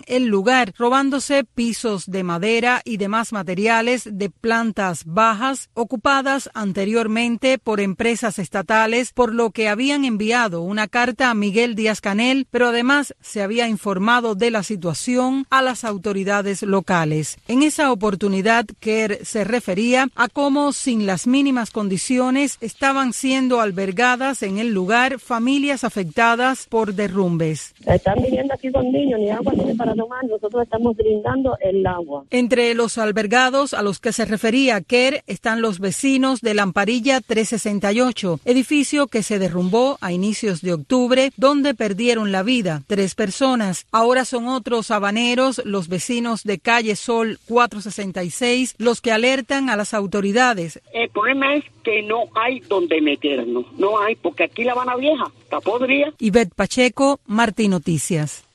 el 0.07 0.25
lugar, 0.25 0.73
robándose 0.77 1.43
pisos 1.43 2.09
de 2.09 2.23
madera 2.23 2.81
y 2.83 2.97
demás 2.97 3.31
materiales 3.31 4.09
de 4.11 4.29
plantas 4.29 5.03
bajas 5.05 5.69
ocupadas 5.73 6.49
anteriormente 6.53 7.59
por 7.59 7.79
empresas 7.79 8.39
estatales, 8.39 9.13
por 9.13 9.33
lo 9.33 9.51
que 9.51 9.69
habían 9.69 10.03
enviado 10.03 10.61
una 10.61 10.87
carta 10.87 11.29
a 11.29 11.35
Miguel 11.35 11.75
Díaz 11.75 12.01
Canel, 12.01 12.47
pero 12.49 12.69
además 12.69 13.15
se 13.21 13.41
había 13.41 13.67
informado 13.67 14.33
de 14.33 14.49
la 14.51 14.63
situación 14.63 15.45
a 15.49 15.61
las 15.61 15.83
autoridades 15.83 16.63
locales. 16.63 17.37
En 17.47 17.61
esa 17.61 17.91
oportunidad, 17.91 18.65
Kerr 18.79 19.19
se 19.23 19.43
refería 19.43 20.09
a 20.15 20.27
cómo 20.27 20.73
sin 20.73 21.05
las 21.05 21.27
mínimas 21.27 21.69
condiciones 21.69 22.57
estaban 22.61 23.13
siendo 23.13 23.61
albergadas 23.61 24.41
en 24.41 24.57
el 24.57 24.73
lugar 24.73 25.19
familias 25.19 25.83
afectadas 25.83 26.65
por 26.67 26.95
derrumbes. 26.95 27.75
Están 27.85 28.21
viviendo 28.23 28.53
aquí 28.53 28.71
con 28.71 28.91
niños, 28.91 29.19
ni 29.19 29.29
agua 29.29 29.53
tiene 29.67 29.77
para 29.77 29.95
tomar, 29.95 30.23
nosotros 30.25 30.63
estamos 30.63 30.95
brindando 30.95 31.57
el 31.61 31.85
agua. 31.85 32.23
Entre 32.29 32.73
los 32.73 32.97
albergados 32.97 33.73
a 33.73 33.81
los 33.81 33.99
que 33.99 34.13
se 34.13 34.25
refería 34.25 34.81
Kerr 34.81 35.23
están 35.27 35.61
los 35.61 35.79
vecinos 35.79 36.41
de 36.41 36.53
Lamparilla 36.53 37.21
368, 37.21 38.39
edificio 38.45 39.07
que 39.07 39.23
se 39.23 39.39
derrumbó 39.39 39.97
a 40.01 40.11
inicios 40.11 40.61
de 40.61 40.73
octubre, 40.73 41.31
donde 41.37 41.73
perdieron 41.73 42.31
la 42.31 42.43
vida 42.43 42.83
tres 42.87 43.15
personas. 43.15 43.85
Ahora 43.91 44.25
son 44.25 44.47
otros 44.47 44.91
habaneros, 44.91 45.61
los 45.65 45.87
vecinos 45.87 46.43
de 46.43 46.59
calle 46.59 46.95
Sol 46.95 47.39
466, 47.47 48.75
los 48.77 49.01
que 49.01 49.11
alertan 49.11 49.69
a 49.69 49.75
las 49.75 49.93
autoridades. 49.93 50.81
El 50.93 51.09
problema 51.09 51.55
es 51.55 51.65
que 51.83 52.01
no 52.03 52.25
hay 52.35 52.59
donde 52.61 53.01
meternos, 53.01 53.65
no 53.77 53.99
hay, 53.99 54.15
porque 54.15 54.43
aquí 54.45 54.63
la 54.63 54.73
Habana 54.73 54.95
Vieja 54.95 55.31
está 55.41 55.59
podrida. 55.61 56.13
Ivette 56.19 56.53
Pacheco, 56.53 57.19
Martín 57.25 57.71
Noticias. 57.71 58.46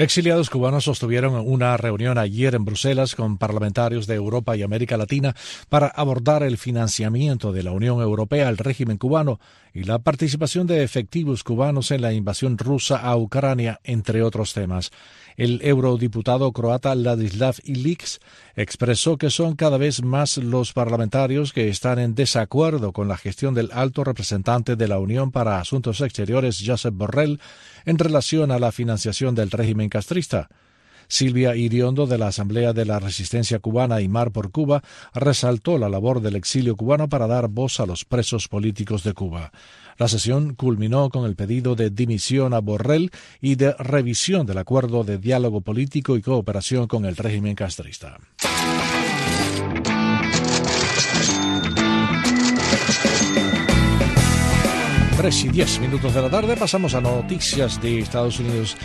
Exiliados 0.00 0.48
cubanos 0.48 0.84
sostuvieron 0.84 1.34
una 1.34 1.76
reunión 1.76 2.18
ayer 2.18 2.54
en 2.54 2.64
Bruselas 2.64 3.16
con 3.16 3.36
parlamentarios 3.36 4.06
de 4.06 4.14
Europa 4.14 4.56
y 4.56 4.62
América 4.62 4.96
Latina 4.96 5.34
para 5.68 5.88
abordar 5.88 6.44
el 6.44 6.56
financiamiento 6.56 7.52
de 7.52 7.64
la 7.64 7.72
Unión 7.72 8.00
Europea 8.00 8.46
al 8.46 8.58
régimen 8.58 8.96
cubano 8.96 9.40
y 9.74 9.82
la 9.82 9.98
participación 9.98 10.68
de 10.68 10.84
efectivos 10.84 11.42
cubanos 11.42 11.90
en 11.90 12.02
la 12.02 12.12
invasión 12.12 12.58
rusa 12.58 12.98
a 12.98 13.16
Ucrania, 13.16 13.80
entre 13.82 14.22
otros 14.22 14.54
temas. 14.54 14.92
El 15.36 15.60
eurodiputado 15.62 16.50
croata 16.52 16.96
Ladislav 16.96 17.56
Ilix 17.62 18.18
expresó 18.56 19.18
que 19.18 19.30
son 19.30 19.54
cada 19.54 19.78
vez 19.78 20.02
más 20.02 20.36
los 20.38 20.72
parlamentarios 20.72 21.52
que 21.52 21.68
están 21.68 22.00
en 22.00 22.16
desacuerdo 22.16 22.92
con 22.92 23.06
la 23.06 23.16
gestión 23.16 23.54
del 23.54 23.70
alto 23.72 24.02
representante 24.02 24.74
de 24.74 24.88
la 24.88 24.98
Unión 24.98 25.30
para 25.30 25.60
Asuntos 25.60 26.00
Exteriores, 26.00 26.60
Josep 26.66 26.94
Borrell, 26.94 27.38
en 27.84 27.98
relación 27.98 28.50
a 28.50 28.58
la 28.58 28.72
financiación 28.72 29.36
del 29.36 29.52
régimen 29.52 29.87
castrista. 29.88 30.48
Silvia 31.08 31.56
Iriondo 31.56 32.06
de 32.06 32.18
la 32.18 32.28
Asamblea 32.28 32.74
de 32.74 32.84
la 32.84 33.00
Resistencia 33.00 33.58
Cubana 33.58 34.02
y 34.02 34.08
Mar 34.08 34.30
por 34.30 34.50
Cuba 34.50 34.82
resaltó 35.14 35.78
la 35.78 35.88
labor 35.88 36.20
del 36.20 36.36
exilio 36.36 36.76
cubano 36.76 37.08
para 37.08 37.26
dar 37.26 37.48
voz 37.48 37.80
a 37.80 37.86
los 37.86 38.04
presos 38.04 38.46
políticos 38.46 39.04
de 39.04 39.14
Cuba. 39.14 39.50
La 39.96 40.06
sesión 40.06 40.54
culminó 40.54 41.08
con 41.08 41.24
el 41.24 41.34
pedido 41.34 41.74
de 41.74 41.90
dimisión 41.90 42.52
a 42.54 42.60
Borrell 42.60 43.10
y 43.40 43.56
de 43.56 43.72
revisión 43.72 44.46
del 44.46 44.58
acuerdo 44.58 45.02
de 45.02 45.18
diálogo 45.18 45.62
político 45.62 46.16
y 46.16 46.22
cooperación 46.22 46.86
con 46.86 47.04
el 47.04 47.16
régimen 47.16 47.54
castrista. 47.54 48.18
Tres 55.18 55.44
y 55.44 55.48
diez 55.48 55.80
minutos 55.80 56.14
de 56.14 56.22
la 56.22 56.30
tarde 56.30 56.56
pasamos 56.56 56.94
a 56.94 57.00
noticias 57.00 57.82
de 57.82 57.98
Estados 57.98 58.38
Unidos. 58.38 58.76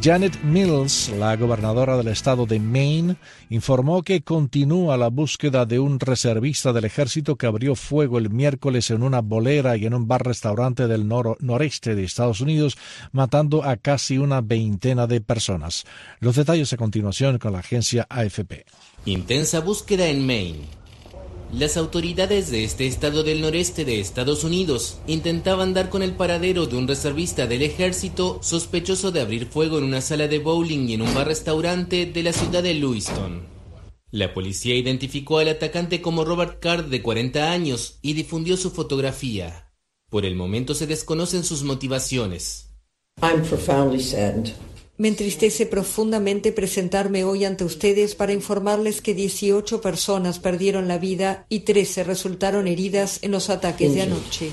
Janet 0.00 0.40
Mills, 0.44 1.08
la 1.18 1.34
gobernadora 1.34 1.96
del 1.96 2.06
estado 2.06 2.46
de 2.46 2.60
Maine, 2.60 3.16
informó 3.48 4.04
que 4.04 4.22
continúa 4.22 4.96
la 4.96 5.08
búsqueda 5.08 5.66
de 5.66 5.80
un 5.80 5.98
reservista 5.98 6.72
del 6.72 6.84
ejército 6.84 7.34
que 7.34 7.46
abrió 7.48 7.74
fuego 7.74 8.18
el 8.18 8.30
miércoles 8.30 8.92
en 8.92 9.02
una 9.02 9.20
bolera 9.20 9.76
y 9.76 9.86
en 9.86 9.94
un 9.94 10.06
bar-restaurante 10.06 10.86
del 10.86 11.08
noreste 11.08 11.96
de 11.96 12.04
Estados 12.04 12.40
Unidos, 12.40 12.78
matando 13.10 13.64
a 13.64 13.76
casi 13.76 14.16
una 14.16 14.42
veintena 14.42 15.08
de 15.08 15.20
personas. 15.20 15.86
Los 16.20 16.36
detalles 16.36 16.72
a 16.72 16.76
continuación 16.76 17.38
con 17.38 17.52
la 17.52 17.58
agencia 17.58 18.06
AFP. 18.08 18.64
Intensa 19.06 19.58
búsqueda 19.58 20.06
en 20.06 20.24
Maine. 20.24 20.79
Las 21.52 21.76
autoridades 21.76 22.52
de 22.52 22.62
este 22.62 22.86
estado 22.86 23.24
del 23.24 23.40
noreste 23.40 23.84
de 23.84 23.98
Estados 23.98 24.44
Unidos 24.44 24.98
intentaban 25.08 25.74
dar 25.74 25.90
con 25.90 26.00
el 26.02 26.12
paradero 26.12 26.66
de 26.66 26.76
un 26.76 26.86
reservista 26.86 27.48
del 27.48 27.62
ejército 27.62 28.38
sospechoso 28.40 29.10
de 29.10 29.20
abrir 29.20 29.46
fuego 29.46 29.78
en 29.78 29.84
una 29.84 30.00
sala 30.00 30.28
de 30.28 30.38
bowling 30.38 30.88
y 30.88 30.94
en 30.94 31.02
un 31.02 31.12
bar-restaurante 31.12 32.06
de 32.06 32.22
la 32.22 32.32
ciudad 32.32 32.62
de 32.62 32.74
Lewiston. 32.74 33.48
La 34.12 34.32
policía 34.32 34.76
identificó 34.76 35.38
al 35.38 35.48
atacante 35.48 36.00
como 36.00 36.24
Robert 36.24 36.60
Card 36.60 36.84
de 36.84 37.02
40 37.02 37.50
años 37.50 37.98
y 38.00 38.12
difundió 38.12 38.56
su 38.56 38.70
fotografía. 38.70 39.72
Por 40.08 40.26
el 40.26 40.36
momento 40.36 40.74
se 40.76 40.86
desconocen 40.86 41.42
sus 41.42 41.64
motivaciones. 41.64 42.70
Me 45.00 45.08
entristece 45.08 45.64
profundamente 45.64 46.52
presentarme 46.52 47.24
hoy 47.24 47.46
ante 47.46 47.64
ustedes 47.64 48.14
para 48.14 48.34
informarles 48.34 49.00
que 49.00 49.14
18 49.14 49.80
personas 49.80 50.38
perdieron 50.38 50.88
la 50.88 50.98
vida 50.98 51.46
y 51.48 51.60
13 51.60 52.04
resultaron 52.04 52.68
heridas 52.68 53.18
en 53.22 53.30
los 53.30 53.48
ataques 53.48 53.94
de 53.94 54.02
anoche. 54.02 54.50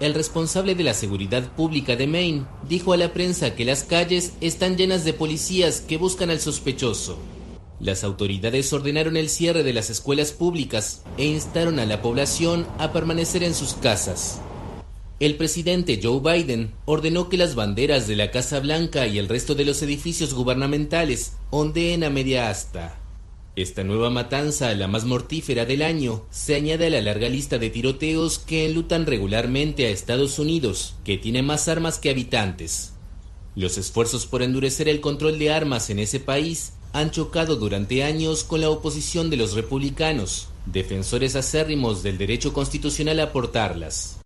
El 0.00 0.14
responsable 0.14 0.74
de 0.74 0.82
la 0.82 0.94
seguridad 0.94 1.54
pública 1.54 1.94
de 1.94 2.06
Maine 2.06 2.46
dijo 2.70 2.94
a 2.94 2.96
la 2.96 3.12
prensa 3.12 3.54
que 3.54 3.66
las 3.66 3.82
calles 3.82 4.32
están 4.40 4.78
llenas 4.78 5.04
de 5.04 5.12
policías 5.12 5.82
que 5.82 5.98
buscan 5.98 6.30
al 6.30 6.40
sospechoso. 6.40 7.18
Las 7.80 8.02
autoridades 8.02 8.72
ordenaron 8.72 9.18
el 9.18 9.28
cierre 9.28 9.62
de 9.62 9.74
las 9.74 9.90
escuelas 9.90 10.32
públicas 10.32 11.02
e 11.18 11.26
instaron 11.26 11.80
a 11.80 11.84
la 11.84 12.00
población 12.00 12.66
a 12.78 12.94
permanecer 12.94 13.42
en 13.42 13.52
sus 13.52 13.74
casas. 13.74 14.40
El 15.22 15.36
presidente 15.36 16.00
Joe 16.02 16.18
Biden 16.18 16.72
ordenó 16.84 17.28
que 17.28 17.36
las 17.36 17.54
banderas 17.54 18.08
de 18.08 18.16
la 18.16 18.32
Casa 18.32 18.58
Blanca 18.58 19.06
y 19.06 19.18
el 19.18 19.28
resto 19.28 19.54
de 19.54 19.64
los 19.64 19.80
edificios 19.80 20.34
gubernamentales 20.34 21.34
ondeen 21.50 22.02
a 22.02 22.10
media 22.10 22.50
asta. 22.50 22.98
Esta 23.54 23.84
nueva 23.84 24.10
matanza, 24.10 24.74
la 24.74 24.88
más 24.88 25.04
mortífera 25.04 25.64
del 25.64 25.82
año, 25.82 26.24
se 26.32 26.56
añade 26.56 26.88
a 26.88 26.90
la 26.90 27.00
larga 27.00 27.28
lista 27.28 27.58
de 27.58 27.70
tiroteos 27.70 28.40
que 28.40 28.66
enlutan 28.66 29.06
regularmente 29.06 29.86
a 29.86 29.90
Estados 29.90 30.40
Unidos, 30.40 30.96
que 31.04 31.18
tiene 31.18 31.42
más 31.42 31.68
armas 31.68 32.00
que 32.00 32.10
habitantes. 32.10 32.94
Los 33.54 33.78
esfuerzos 33.78 34.26
por 34.26 34.42
endurecer 34.42 34.88
el 34.88 35.00
control 35.00 35.38
de 35.38 35.52
armas 35.52 35.88
en 35.90 36.00
ese 36.00 36.18
país 36.18 36.72
han 36.92 37.12
chocado 37.12 37.54
durante 37.54 38.02
años 38.02 38.42
con 38.42 38.60
la 38.60 38.70
oposición 38.70 39.30
de 39.30 39.36
los 39.36 39.54
republicanos, 39.54 40.48
defensores 40.66 41.36
acérrimos 41.36 42.02
del 42.02 42.18
derecho 42.18 42.52
constitucional 42.52 43.20
a 43.20 43.30
portarlas. 43.30 44.21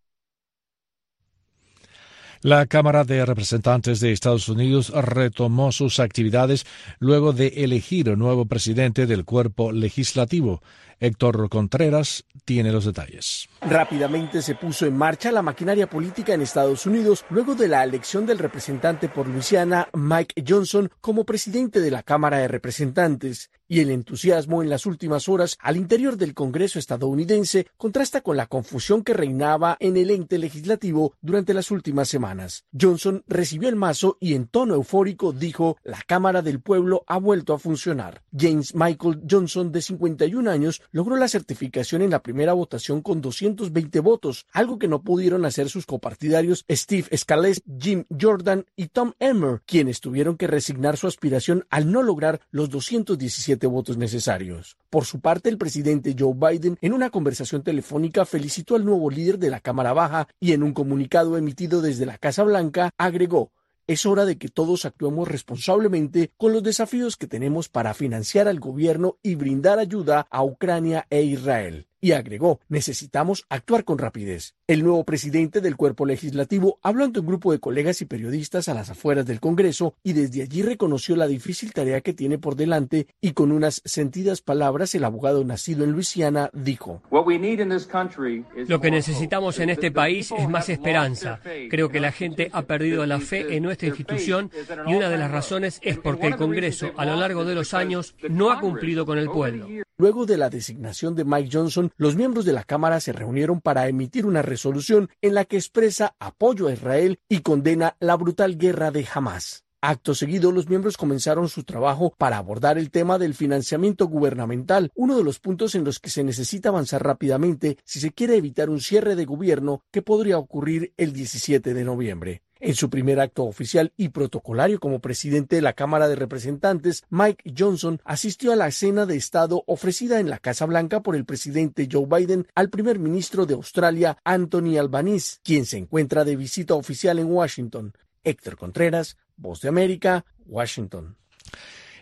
La 2.47 2.65
Cámara 2.67 3.03
de 3.03 3.27
Representantes 3.27 3.99
de 3.99 4.13
Estados 4.13 4.49
Unidos 4.49 4.91
retomó 4.95 5.73
sus 5.73 5.99
actividades 5.99 6.65
luego 7.01 7.33
de 7.33 7.49
elegir 7.49 8.09
un 8.09 8.21
nuevo 8.21 8.47
presidente 8.47 9.07
del 9.07 9.25
cuerpo 9.25 9.73
legislativo. 9.73 10.63
Héctor 10.99 11.49
Contreras 11.51 12.25
tiene 12.45 12.73
los 12.73 12.85
detalles. 12.85 13.49
Rápidamente 13.61 14.41
se 14.41 14.55
puso 14.55 14.87
en 14.87 14.97
marcha 14.97 15.33
la 15.33 15.43
maquinaria 15.43 15.91
política 15.91 16.33
en 16.33 16.43
Estados 16.43 16.87
Unidos 16.87 17.25
luego 17.29 17.55
de 17.55 17.69
la 17.69 17.85
elección 17.85 18.25
del 18.25 18.39
representante 18.39 19.09
por 19.09 19.29
Luisiana, 19.29 19.89
Mike 19.93 20.45
Johnson, 20.47 20.91
como 21.01 21.25
presidente 21.25 21.81
de 21.81 21.91
la 21.91 22.03
Cámara 22.03 22.39
de 22.39 22.49
Representantes. 22.49 23.51
Y 23.69 23.81
el 23.81 23.91
entusiasmo 23.91 24.63
en 24.63 24.71
las 24.71 24.87
últimas 24.87 25.29
horas 25.29 25.57
al 25.61 25.77
interior 25.77 26.17
del 26.17 26.35
Congreso 26.35 26.79
estadounidense 26.79 27.67
contrasta 27.77 28.21
con 28.21 28.37
la 28.37 28.47
confusión 28.47 29.03
que 29.03 29.13
reinaba 29.13 29.77
en 29.81 29.97
el 29.97 30.11
ente 30.11 30.39
legislativo 30.39 31.15
durante 31.21 31.53
las 31.53 31.73
últimas 31.73 32.09
semanas. 32.09 32.65
Johnson 32.81 33.25
recibió 33.27 33.69
el 33.69 33.75
mazo 33.75 34.19
y 34.21 34.35
en 34.35 34.47
tono 34.47 34.75
eufórico 34.75 35.33
dijo, 35.33 35.79
la 35.83 36.01
Cámara 36.07 36.43
del 36.43 36.61
Pueblo 36.61 37.03
ha 37.09 37.19
vuelto 37.19 37.55
a 37.55 37.59
funcionar. 37.59 38.23
James 38.33 38.73
Michael 38.77 39.23
Johnson, 39.29 39.73
de 39.73 39.83
51 39.83 40.49
años, 40.49 40.81
logró 40.91 41.17
la 41.17 41.29
certificación 41.29 42.03
en 42.03 42.11
la 42.11 42.23
primera 42.23 42.53
votación 42.53 43.03
con 43.03 43.21
220 43.21 44.01
votos, 44.01 44.47
algo 44.53 44.79
que 44.79 44.89
no 44.89 45.03
pudieron 45.03 45.45
hacer 45.45 45.69
sus 45.69 45.87
copartidarios 45.87 46.65
Steve 46.71 47.09
Scalise, 47.17 47.63
Jim 47.79 48.05
Jordan 48.21 48.67
y 48.77 48.89
Tom 48.89 49.13
Emmer, 49.19 49.63
quienes 49.67 50.01
tuvieron 50.01 50.37
que 50.37 50.47
resignar 50.47 50.97
su 50.97 51.07
aspiración 51.07 51.67
al 51.71 51.91
no 51.91 52.03
lograr 52.03 52.41
los 52.51 52.71
217 52.71 53.67
votos 53.67 53.97
necesarios. 53.97 54.77
Por 54.91 55.05
su 55.05 55.21
parte, 55.21 55.49
el 55.49 55.59
presidente 55.59 56.15
Joe 56.19 56.35
Biden, 56.35 56.79
en 56.81 56.93
una 56.93 57.11
conversación 57.11 57.63
telefónica, 57.63 58.25
felicitó 58.25 58.77
al 58.77 58.85
nuevo 58.85 59.11
líder 59.11 59.39
de 59.39 59.51
la 59.51 59.61
Cámara 59.61 59.93
Baja 59.93 60.29
y 60.41 60.53
en 60.53 60.63
un 60.63 60.73
comunicado 60.73 61.37
emitido 61.37 61.83
desde 61.83 62.07
la 62.07 62.19
Casa 62.19 62.45
Blanca 62.45 62.91
agregó 62.97 63.51
es 63.87 64.07
hora 64.07 64.25
de 64.25 64.39
que 64.39 64.49
todos 64.49 64.85
actuemos 64.85 65.29
responsablemente 65.29 66.33
con 66.37 66.53
los 66.53 66.63
desafíos 66.63 67.17
que 67.17 67.27
tenemos 67.27 67.69
para 67.69 67.95
financiar 67.95 68.49
al 68.49 68.61
gobierno 68.61 69.19
y 69.23 69.35
brindar 69.35 69.79
ayuda 69.79 70.27
a 70.31 70.43
Ucrania 70.43 71.07
e 71.11 71.23
Israel 71.23 71.87
y 72.01 72.13
agregó, 72.13 72.61
necesitamos 72.69 73.47
actuar 73.49 73.85
con 73.85 73.99
rapidez. 73.99 74.55
El 74.67 74.83
nuevo 74.83 75.05
presidente 75.05 75.61
del 75.61 75.77
cuerpo 75.77 76.07
legislativo 76.07 76.79
habló 76.83 77.05
ante 77.05 77.21
un 77.21 77.27
grupo 77.27 77.53
de 77.53 77.61
colegas 77.61 78.03
y 78.03 78.07
periodistas 78.07 78.69
a 78.69 78.75
las 78.75 78.91
afueras 78.91 79.27
del 79.27 79.41
Congreso 79.41 79.95
y 80.03 80.13
desde 80.13 80.43
allí 80.43 80.63
reconoció 80.63 81.17
la 81.17 81.27
difícil 81.27 81.73
tarea 81.73 82.01
que 82.01 82.15
tiene 82.15 82.39
por 82.39 82.57
delante 82.57 83.07
y 83.21 83.33
con 83.33 83.53
unas 83.53 83.83
sentidas 83.85 84.43
palabras 84.43 84.95
el 84.95 85.05
abogado 85.05 85.45
nacido 85.45 85.85
en 85.85 85.93
Luisiana 85.93 86.51
dijo, 86.53 87.03
Lo 87.11 88.81
que 88.81 88.91
necesitamos 88.91 89.59
en 89.59 89.71
este 89.71 89.91
país 89.91 90.33
es 90.37 90.49
más 90.49 90.69
esperanza. 90.69 91.41
Creo 91.71 91.89
que 91.89 92.01
la 92.01 92.13
gente 92.13 92.51
ha 92.53 92.63
perdido 92.63 93.07
la 93.07 93.21
fe 93.21 93.57
en 93.57 93.63
nuestra 93.63 93.89
institución 93.89 94.51
y 94.87 94.95
una 94.95 95.09
de 95.09 95.19
las 95.19 95.31
razones 95.31 95.79
es 95.83 95.99
porque 95.99 96.27
el 96.27 96.37
Congreso 96.37 96.93
a 96.97 97.05
lo 97.05 97.17
largo 97.17 97.45
de 97.45 97.55
los 97.55 97.75
años 97.75 98.15
no 98.29 98.51
ha 98.51 98.61
cumplido 98.61 99.07
con 99.07 99.19
el 99.19 99.31
pueblo. 99.31 99.69
Luego 99.99 100.27
de 100.27 100.37
la 100.37 100.51
designación 100.51 101.15
de 101.15 101.25
Mike 101.25 101.49
Johnson, 101.51 101.91
los 101.97 102.17
miembros 102.17 102.45
de 102.45 102.53
la 102.53 102.65
Cámara 102.65 103.01
se 103.01 103.15
reunieron 103.15 103.63
para 103.63 103.89
emitir 103.89 104.27
una 104.27 104.43
resolución 104.43 105.09
en 105.23 105.33
la 105.33 105.47
que 105.47 105.57
expresa 105.57 106.15
apoyo 106.19 106.69
a 106.69 106.75
Israel 106.75 107.19
y 107.31 107.41
condena 107.41 107.97
la 107.99 108.15
brutal 108.17 108.59
guerra 108.59 108.91
de 108.91 109.07
Hamas. 109.15 109.65
Acto 109.81 110.15
seguido, 110.15 110.53
los 110.53 110.69
miembros 110.69 110.99
comenzaron 110.99 111.49
su 111.49 111.65
trabajo 111.65 112.15
para 112.19 112.37
abordar 112.37 112.77
el 112.77 112.91
tema 112.91 113.19
del 113.19 113.33
financiamiento 113.33 114.07
gubernamental, 114.07 114.91
uno 114.95 115.17
de 115.17 115.25
los 115.25 115.39
puntos 115.39 115.75
en 115.75 115.85
los 115.85 115.99
que 115.99 116.11
se 116.11 116.25
necesita 116.25 116.69
avanzar 116.69 117.03
rápidamente 117.03 117.79
si 117.85 117.99
se 118.01 118.13
quiere 118.13 118.37
evitar 118.37 118.69
un 118.69 118.81
cierre 118.81 119.17
de 119.17 119.25
gobierno 119.25 119.83
que 119.91 120.03
podría 120.03 120.37
ocurrir 120.37 120.93
el 120.99 121.15
17 121.15 121.73
de 121.73 121.85
noviembre. 121.85 122.43
En 122.59 122.75
su 122.75 122.89
primer 122.89 123.21
acto 123.21 123.45
oficial 123.45 123.93
y 123.99 124.09
protocolario 124.09 124.81
como 124.81 125.01
presidente 125.01 125.57
de 125.57 125.63
la 125.63 125.75
Cámara 125.75 126.09
de 126.09 126.17
Representantes, 126.17 127.05
Mike 127.11 127.53
Johnson 127.57 128.01
asistió 128.05 128.53
a 128.53 128.57
la 128.57 128.71
cena 128.71 129.05
de 129.05 129.17
Estado 129.17 129.63
ofrecida 129.67 130.21
en 130.21 130.31
la 130.31 130.39
Casa 130.39 130.65
Blanca 130.65 131.03
por 131.03 131.17
el 131.17 131.27
presidente 131.27 131.87
Joe 131.91 132.07
Biden 132.07 132.47
al 132.55 132.71
primer 132.71 132.99
ministro 132.99 133.45
de 133.45 133.55
Australia, 133.55 134.17
Anthony 134.25 134.79
Albanese, 134.79 135.39
quien 135.43 135.67
se 135.67 135.77
encuentra 135.77 136.25
de 136.25 136.37
visita 136.37 136.75
oficial 136.75 137.19
en 137.19 137.27
Washington. 137.27 137.93
Héctor 138.25 138.57
Contreras, 138.57 139.19
Voz 139.37 139.61
de 139.61 139.69
América, 139.69 140.25
Washington. 140.47 141.17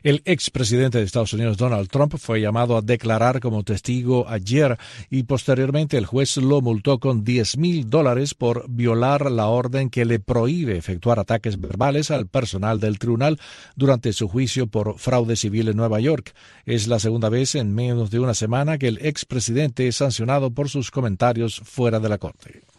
El 0.05 0.21
expresidente 0.27 0.99
de 0.99 1.05
Estados 1.05 1.33
Unidos, 1.33 1.57
Donald 1.57 1.89
Trump, 1.89 2.17
fue 2.19 2.39
llamado 2.39 2.77
a 2.77 2.83
declarar 2.83 3.41
como 3.41 3.63
testigo 3.63 4.29
ayer 4.29 4.77
y 5.09 5.23
posteriormente 5.23 5.97
el 5.97 6.05
juez 6.05 6.37
lo 6.37 6.61
multó 6.61 6.99
con 6.99 7.25
10 7.25 7.57
mil 7.57 7.89
dólares 7.89 8.35
por 8.35 8.67
violar 8.69 9.31
la 9.31 9.47
orden 9.47 9.89
que 9.89 10.05
le 10.05 10.19
prohíbe 10.19 10.77
efectuar 10.77 11.19
ataques 11.19 11.59
verbales 11.59 12.11
al 12.11 12.27
personal 12.27 12.81
del 12.81 12.99
tribunal 12.99 13.41
durante 13.77 14.13
su 14.13 14.29
juicio 14.29 14.67
por 14.67 14.99
fraude 14.99 15.37
civil 15.37 15.69
en 15.69 15.79
Nueva 15.79 16.01
York. 16.01 16.35
Es 16.67 16.87
la 16.87 16.99
segunda 16.99 17.31
vez 17.31 17.55
en 17.55 17.75
menos 17.75 18.11
de 18.11 18.21
una 18.21 18.35
semana 18.35 18.77
que 18.77 18.89
el 18.89 18.99
expresidente 19.07 19.89
es 19.89 19.97
sancionado 19.97 20.51
por 20.51 20.69
sus 20.69 20.91
comentarios 20.91 21.63
fuera 21.65 21.99
de 21.99 22.11
la 22.11 22.19
corte. 22.19 22.74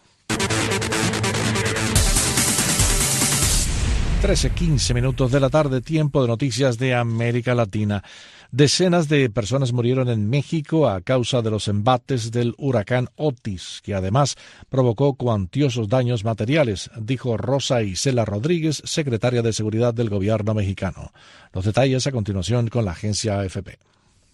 13, 4.25 4.53
15 4.53 4.93
minutos 4.95 5.31
de 5.31 5.39
la 5.39 5.51
tarde, 5.51 5.81
tiempo 5.81 6.19
de 6.23 6.27
noticias 6.27 6.79
de 6.79 6.95
América 6.95 7.53
Latina. 7.53 8.03
Decenas 8.51 9.07
de 9.07 9.29
personas 9.29 9.71
murieron 9.71 10.09
en 10.09 10.31
México 10.31 10.89
a 10.89 11.01
causa 11.01 11.43
de 11.43 11.51
los 11.51 11.67
embates 11.67 12.31
del 12.31 12.55
huracán 12.57 13.09
Otis, 13.17 13.81
que 13.83 13.93
además 13.93 14.35
provocó 14.67 15.13
cuantiosos 15.13 15.89
daños 15.89 16.23
materiales, 16.23 16.89
dijo 16.99 17.37
Rosa 17.37 17.83
Isela 17.83 18.25
Rodríguez, 18.25 18.81
secretaria 18.83 19.43
de 19.43 19.53
Seguridad 19.53 19.93
del 19.93 20.09
gobierno 20.09 20.55
mexicano. 20.55 21.11
Los 21.53 21.65
detalles 21.65 22.07
a 22.07 22.11
continuación 22.11 22.69
con 22.69 22.83
la 22.83 22.93
agencia 22.93 23.39
AFP. 23.41 23.77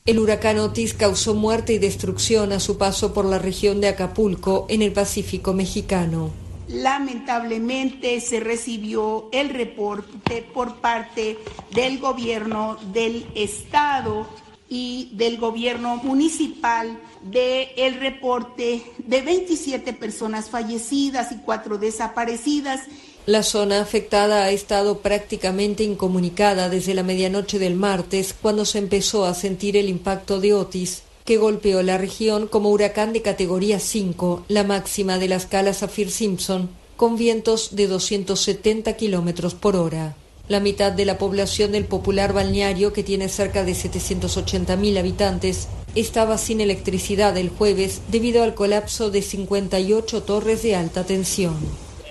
El 0.05 0.19
huracán 0.19 0.59
Otis 0.59 0.93
causó 0.93 1.33
muerte 1.33 1.73
y 1.73 1.79
destrucción 1.79 2.53
a 2.53 2.61
su 2.61 2.77
paso 2.77 3.13
por 3.13 3.25
la 3.25 3.39
región 3.39 3.81
de 3.81 3.89
Acapulco, 3.89 4.67
en 4.69 4.83
el 4.83 4.93
Pacífico 4.93 5.51
mexicano 5.53 6.31
lamentablemente 6.67 8.19
se 8.21 8.39
recibió 8.39 9.29
el 9.31 9.49
reporte 9.49 10.45
por 10.53 10.77
parte 10.77 11.37
del 11.73 11.99
gobierno 11.99 12.77
del 12.93 13.25
estado 13.35 14.27
y 14.69 15.09
del 15.13 15.37
gobierno 15.37 15.97
municipal 15.97 16.97
de 17.21 17.73
el 17.75 17.99
reporte 17.99 18.81
de 18.99 19.21
27 19.21 19.93
personas 19.93 20.49
fallecidas 20.49 21.31
y 21.33 21.37
cuatro 21.39 21.77
desaparecidas. 21.77 22.81
La 23.25 23.43
zona 23.43 23.81
afectada 23.81 24.45
ha 24.45 24.51
estado 24.51 24.99
prácticamente 24.99 25.83
incomunicada 25.83 26.69
desde 26.69 26.93
la 26.93 27.03
medianoche 27.03 27.59
del 27.59 27.75
martes, 27.75 28.33
cuando 28.41 28.65
se 28.65 28.79
empezó 28.79 29.25
a 29.25 29.33
sentir 29.33 29.77
el 29.77 29.89
impacto 29.89 30.39
de 30.39 30.53
Otis 30.53 31.03
golpeó 31.37 31.81
la 31.83 31.97
región 31.97 32.47
como 32.47 32.69
huracán 32.69 33.13
de 33.13 33.21
categoría 33.21 33.79
5, 33.79 34.45
la 34.47 34.63
máxima 34.63 35.17
de 35.17 35.27
la 35.27 35.35
escala 35.35 35.73
Saffir-Simpson, 35.73 36.69
con 36.97 37.17
vientos 37.17 37.75
de 37.75 37.87
270 37.87 38.93
kilómetros 38.97 39.55
por 39.55 39.75
hora. 39.75 40.15
La 40.47 40.59
mitad 40.59 40.91
de 40.91 41.05
la 41.05 41.17
población 41.17 41.71
del 41.71 41.85
popular 41.85 42.33
balneario, 42.33 42.93
que 42.93 43.03
tiene 43.03 43.29
cerca 43.29 43.63
de 43.63 43.71
780.000 43.71 44.99
habitantes, 44.99 45.67
estaba 45.95 46.37
sin 46.37 46.61
electricidad 46.61 47.37
el 47.37 47.49
jueves 47.49 48.01
debido 48.09 48.43
al 48.43 48.53
colapso 48.53 49.11
de 49.11 49.21
58 49.21 50.23
torres 50.23 50.63
de 50.63 50.75
alta 50.75 51.05
tensión. 51.05 51.55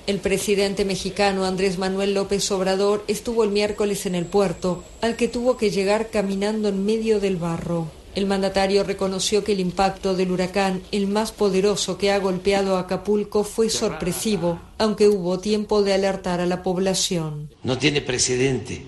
El 0.07 0.19
presidente 0.19 0.85
mexicano 0.85 1.45
Andrés 1.45 1.79
Manuel 1.79 2.15
López 2.15 2.51
Obrador 2.51 3.05
estuvo 3.07 3.45
el 3.45 3.51
miércoles 3.51 4.07
en 4.07 4.15
el 4.15 4.27
puerto, 4.27 4.83
al 5.03 5.17
que 5.17 5.29
tuvo 5.29 5.57
que 5.57 5.71
llegar 5.71 6.11
caminando 6.11 6.69
en 6.69 6.85
medio 6.85 7.21
del 7.21 7.37
barro. 7.37 7.87
El 8.15 8.27
mandatario 8.27 8.83
reconoció 8.83 9.45
que 9.45 9.53
el 9.53 9.61
impacto 9.61 10.17
del 10.17 10.33
huracán, 10.33 10.83
el 10.91 11.07
más 11.07 11.31
poderoso 11.31 11.97
que 11.97 12.11
ha 12.11 12.19
golpeado 12.19 12.77
Acapulco, 12.77 13.45
fue 13.45 13.71
sorpresivo, 13.71 14.59
aunque 14.79 15.09
hubo 15.09 15.39
tiempo 15.39 15.83
de 15.83 15.95
alertar 15.95 16.41
a 16.41 16.47
la 16.47 16.65
población. 16.65 17.51
No 17.63 17.79
tiene 17.79 18.01
precedente 18.01 18.85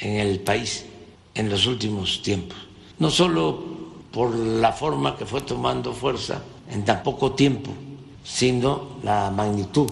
en 0.00 0.16
el 0.16 0.40
país 0.40 0.84
en 1.34 1.48
los 1.48 1.66
últimos 1.66 2.20
tiempos, 2.22 2.58
no 2.98 3.10
solo 3.10 3.62
por 4.10 4.34
la 4.34 4.72
forma 4.72 5.16
que 5.16 5.24
fue 5.24 5.42
tomando 5.42 5.92
fuerza 5.92 6.42
en 6.68 6.84
tan 6.84 7.04
poco 7.04 7.32
tiempo, 7.32 7.70
sino 8.24 8.98
la 9.04 9.30
magnitud 9.30 9.88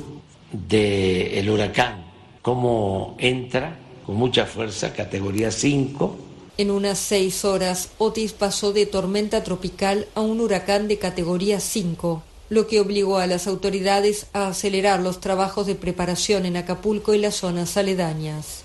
del 0.50 1.48
huracán, 1.48 2.04
cómo 2.42 3.14
entra 3.18 3.78
con 4.04 4.16
mucha 4.16 4.44
fuerza, 4.44 4.92
categoría 4.92 5.52
5, 5.52 6.25
en 6.58 6.70
unas 6.70 6.98
seis 6.98 7.44
horas, 7.44 7.90
Otis 7.98 8.32
pasó 8.32 8.72
de 8.72 8.86
tormenta 8.86 9.44
tropical 9.44 10.06
a 10.14 10.20
un 10.20 10.40
huracán 10.40 10.88
de 10.88 10.98
categoría 10.98 11.60
5, 11.60 12.22
lo 12.48 12.66
que 12.66 12.80
obligó 12.80 13.18
a 13.18 13.26
las 13.26 13.46
autoridades 13.46 14.26
a 14.32 14.48
acelerar 14.48 15.00
los 15.00 15.20
trabajos 15.20 15.66
de 15.66 15.74
preparación 15.74 16.46
en 16.46 16.56
Acapulco 16.56 17.14
y 17.14 17.18
las 17.18 17.36
zonas 17.36 17.76
aledañas. 17.76 18.64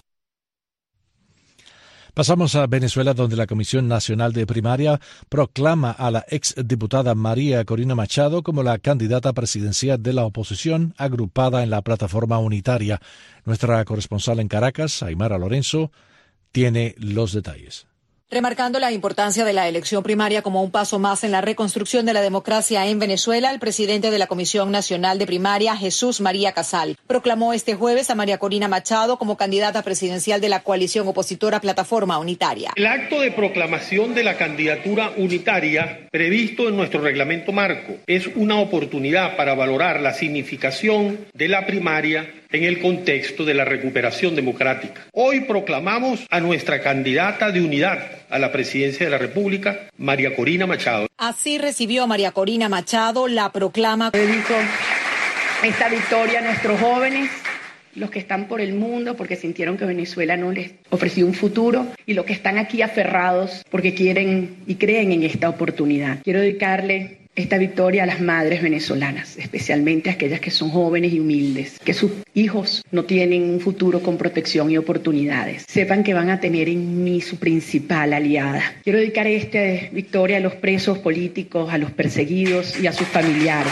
Pasamos 2.13 2.55
a 2.55 2.67
Venezuela, 2.67 3.13
donde 3.13 3.37
la 3.37 3.47
Comisión 3.47 3.87
Nacional 3.87 4.33
de 4.33 4.45
Primaria 4.45 4.99
proclama 5.29 5.91
a 5.91 6.11
la 6.11 6.25
exdiputada 6.27 7.15
María 7.15 7.63
Corina 7.63 7.95
Machado 7.95 8.43
como 8.43 8.63
la 8.63 8.79
candidata 8.79 9.31
presidencial 9.31 10.03
de 10.03 10.11
la 10.11 10.25
oposición 10.25 10.93
agrupada 10.97 11.63
en 11.63 11.69
la 11.69 11.81
plataforma 11.81 12.37
unitaria. 12.37 12.99
Nuestra 13.45 13.83
corresponsal 13.85 14.41
en 14.41 14.49
Caracas, 14.49 15.01
Aymara 15.03 15.37
Lorenzo, 15.37 15.91
tiene 16.51 16.95
los 16.97 17.33
detalles. 17.33 17.87
Remarcando 18.33 18.79
la 18.79 18.93
importancia 18.93 19.43
de 19.43 19.51
la 19.51 19.67
elección 19.67 20.03
primaria 20.03 20.41
como 20.41 20.63
un 20.63 20.71
paso 20.71 20.99
más 20.99 21.25
en 21.25 21.33
la 21.33 21.41
reconstrucción 21.41 22.05
de 22.05 22.13
la 22.13 22.21
democracia 22.21 22.87
en 22.87 22.97
Venezuela, 22.97 23.51
el 23.51 23.59
presidente 23.59 24.09
de 24.09 24.17
la 24.17 24.27
Comisión 24.27 24.71
Nacional 24.71 25.19
de 25.19 25.25
Primaria, 25.25 25.75
Jesús 25.75 26.21
María 26.21 26.53
Casal, 26.53 26.95
proclamó 27.07 27.51
este 27.51 27.75
jueves 27.75 28.09
a 28.09 28.15
María 28.15 28.37
Corina 28.37 28.69
Machado 28.69 29.17
como 29.17 29.35
candidata 29.35 29.83
presidencial 29.83 30.39
de 30.39 30.47
la 30.47 30.61
coalición 30.61 31.09
opositora 31.09 31.59
Plataforma 31.59 32.19
Unitaria. 32.19 32.71
El 32.77 32.87
acto 32.87 33.19
de 33.19 33.31
proclamación 33.31 34.15
de 34.15 34.23
la 34.23 34.37
candidatura 34.37 35.11
unitaria 35.17 36.07
previsto 36.09 36.69
en 36.69 36.77
nuestro 36.77 37.01
reglamento 37.01 37.51
marco 37.51 37.97
es 38.07 38.27
una 38.27 38.61
oportunidad 38.61 39.35
para 39.35 39.55
valorar 39.55 39.99
la 39.99 40.13
significación 40.13 41.27
de 41.33 41.49
la 41.49 41.65
primaria 41.65 42.31
en 42.49 42.63
el 42.63 42.81
contexto 42.81 43.43
de 43.43 43.53
la 43.53 43.65
recuperación 43.65 44.35
democrática. 44.35 45.07
Hoy 45.13 45.41
proclamamos 45.41 46.25
a 46.29 46.39
nuestra 46.39 46.81
candidata 46.81 47.51
de 47.51 47.61
unidad 47.61 48.20
a 48.31 48.39
la 48.39 48.51
presidencia 48.51 49.05
de 49.05 49.11
la 49.11 49.17
República, 49.17 49.89
María 49.97 50.35
Corina 50.35 50.65
Machado. 50.65 51.07
Así 51.17 51.57
recibió 51.57 52.07
María 52.07 52.31
Corina 52.31 52.69
Machado 52.69 53.27
la 53.27 53.51
proclama. 53.51 54.11
Dedico 54.11 54.55
esta 55.63 55.89
victoria 55.89 56.39
a 56.39 56.41
nuestros 56.41 56.79
jóvenes 56.79 57.29
los 57.95 58.09
que 58.09 58.19
están 58.19 58.47
por 58.47 58.61
el 58.61 58.73
mundo 58.73 59.15
porque 59.15 59.35
sintieron 59.35 59.77
que 59.77 59.85
Venezuela 59.85 60.37
no 60.37 60.51
les 60.51 60.71
ofreció 60.89 61.25
un 61.25 61.33
futuro 61.33 61.87
y 62.05 62.13
los 62.13 62.25
que 62.25 62.33
están 62.33 62.57
aquí 62.57 62.81
aferrados 62.81 63.63
porque 63.69 63.93
quieren 63.93 64.55
y 64.65 64.75
creen 64.75 65.11
en 65.11 65.23
esta 65.23 65.49
oportunidad. 65.49 66.19
Quiero 66.23 66.39
dedicarle 66.39 67.20
esta 67.35 67.57
victoria 67.57 68.03
a 68.03 68.05
las 68.05 68.21
madres 68.21 68.61
venezolanas, 68.61 69.37
especialmente 69.37 70.09
a 70.09 70.13
aquellas 70.13 70.41
que 70.41 70.51
son 70.51 70.69
jóvenes 70.69 71.13
y 71.13 71.19
humildes, 71.19 71.79
que 71.79 71.93
sus 71.93 72.11
hijos 72.33 72.83
no 72.91 73.05
tienen 73.05 73.49
un 73.49 73.59
futuro 73.59 74.01
con 74.01 74.17
protección 74.17 74.69
y 74.69 74.77
oportunidades. 74.77 75.63
Sepan 75.67 76.03
que 76.03 76.13
van 76.13 76.29
a 76.29 76.39
tener 76.39 76.67
en 76.67 77.03
mí 77.03 77.21
su 77.21 77.37
principal 77.37 78.13
aliada. 78.13 78.75
Quiero 78.83 78.99
dedicar 78.99 79.27
esta 79.27 79.59
victoria 79.91 80.37
a 80.37 80.41
los 80.41 80.55
presos 80.55 80.97
políticos, 80.99 81.71
a 81.71 81.77
los 81.77 81.91
perseguidos 81.91 82.79
y 82.79 82.87
a 82.87 82.93
sus 82.93 83.07
familiares, 83.07 83.71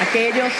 aquellos 0.00 0.52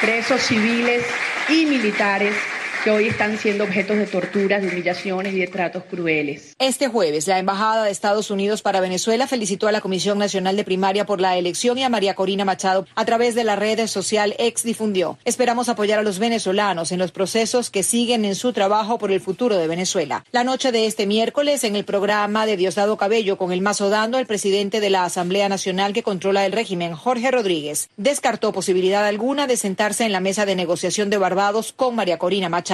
presos 0.00 0.40
civiles 0.42 1.02
y 1.48 1.64
militares 1.66 2.34
que 2.84 2.90
hoy 2.90 3.08
están 3.08 3.38
siendo 3.38 3.64
objetos 3.64 3.96
de 3.96 4.06
torturas, 4.06 4.62
de 4.62 4.68
humillaciones 4.68 5.34
y 5.34 5.40
de 5.40 5.46
tratos 5.46 5.84
crueles. 5.84 6.54
Este 6.58 6.88
jueves, 6.88 7.26
la 7.26 7.38
Embajada 7.38 7.84
de 7.84 7.90
Estados 7.90 8.30
Unidos 8.30 8.62
para 8.62 8.80
Venezuela 8.80 9.26
felicitó 9.26 9.68
a 9.68 9.72
la 9.72 9.80
Comisión 9.80 10.18
Nacional 10.18 10.56
de 10.56 10.64
Primaria 10.64 11.04
por 11.06 11.20
la 11.20 11.36
elección 11.36 11.78
y 11.78 11.84
a 11.84 11.88
María 11.88 12.14
Corina 12.14 12.44
Machado 12.44 12.86
a 12.94 13.04
través 13.04 13.34
de 13.34 13.44
la 13.44 13.56
red 13.56 13.86
social 13.86 14.34
Ex 14.38 14.62
difundió. 14.62 15.18
Esperamos 15.24 15.68
apoyar 15.68 15.98
a 15.98 16.02
los 16.02 16.18
venezolanos 16.18 16.92
en 16.92 16.98
los 16.98 17.10
procesos 17.10 17.70
que 17.70 17.82
siguen 17.82 18.24
en 18.24 18.34
su 18.34 18.52
trabajo 18.52 18.98
por 18.98 19.10
el 19.10 19.20
futuro 19.20 19.56
de 19.56 19.66
Venezuela. 19.66 20.24
La 20.30 20.44
noche 20.44 20.72
de 20.72 20.86
este 20.86 21.06
miércoles, 21.06 21.64
en 21.64 21.74
el 21.74 21.84
programa 21.84 22.46
de 22.46 22.56
Diosdado 22.56 22.96
Cabello 22.96 23.38
con 23.38 23.52
el 23.52 23.60
mazo 23.60 23.90
dando, 23.90 24.18
el 24.18 24.26
presidente 24.26 24.80
de 24.80 24.90
la 24.90 25.04
Asamblea 25.04 25.48
Nacional 25.48 25.92
que 25.92 26.02
controla 26.02 26.46
el 26.46 26.52
régimen, 26.52 26.94
Jorge 26.94 27.30
Rodríguez, 27.30 27.88
descartó 27.96 28.52
posibilidad 28.52 29.04
alguna 29.04 29.46
de 29.46 29.56
sentarse 29.56 30.04
en 30.04 30.12
la 30.12 30.20
mesa 30.20 30.46
de 30.46 30.54
negociación 30.54 31.10
de 31.10 31.18
Barbados 31.18 31.72
con 31.72 31.94
María 31.94 32.18
Corina 32.18 32.48
Machado. 32.48 32.67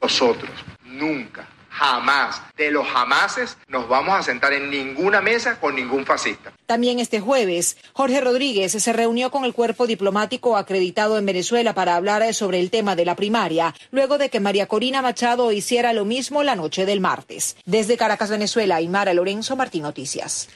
Nosotros 0.00 0.50
nunca 0.84 1.48
jamás, 1.78 2.42
de 2.56 2.72
los 2.72 2.86
jamases, 2.88 3.56
nos 3.68 3.88
vamos 3.88 4.18
a 4.18 4.22
sentar 4.24 4.52
en 4.52 4.68
ninguna 4.68 5.20
mesa 5.20 5.60
con 5.60 5.76
ningún 5.76 6.04
fascista. 6.04 6.52
También 6.66 6.98
este 6.98 7.20
jueves, 7.20 7.76
Jorge 7.92 8.20
Rodríguez 8.20 8.72
se 8.72 8.92
reunió 8.92 9.30
con 9.30 9.44
el 9.44 9.54
cuerpo 9.54 9.86
diplomático 9.86 10.56
acreditado 10.56 11.18
en 11.18 11.26
Venezuela 11.26 11.74
para 11.74 11.94
hablar 11.94 12.34
sobre 12.34 12.58
el 12.58 12.70
tema 12.70 12.96
de 12.96 13.04
la 13.04 13.14
primaria, 13.14 13.74
luego 13.92 14.18
de 14.18 14.28
que 14.28 14.40
María 14.40 14.66
Corina 14.66 15.02
Machado 15.02 15.52
hiciera 15.52 15.92
lo 15.92 16.04
mismo 16.04 16.42
la 16.42 16.56
noche 16.56 16.84
del 16.84 17.00
martes. 17.00 17.56
Desde 17.64 17.96
Caracas, 17.96 18.30
Venezuela, 18.30 18.80
Imara 18.80 19.14
Lorenzo, 19.14 19.54
Martín 19.54 19.82
Noticias. 19.82 20.48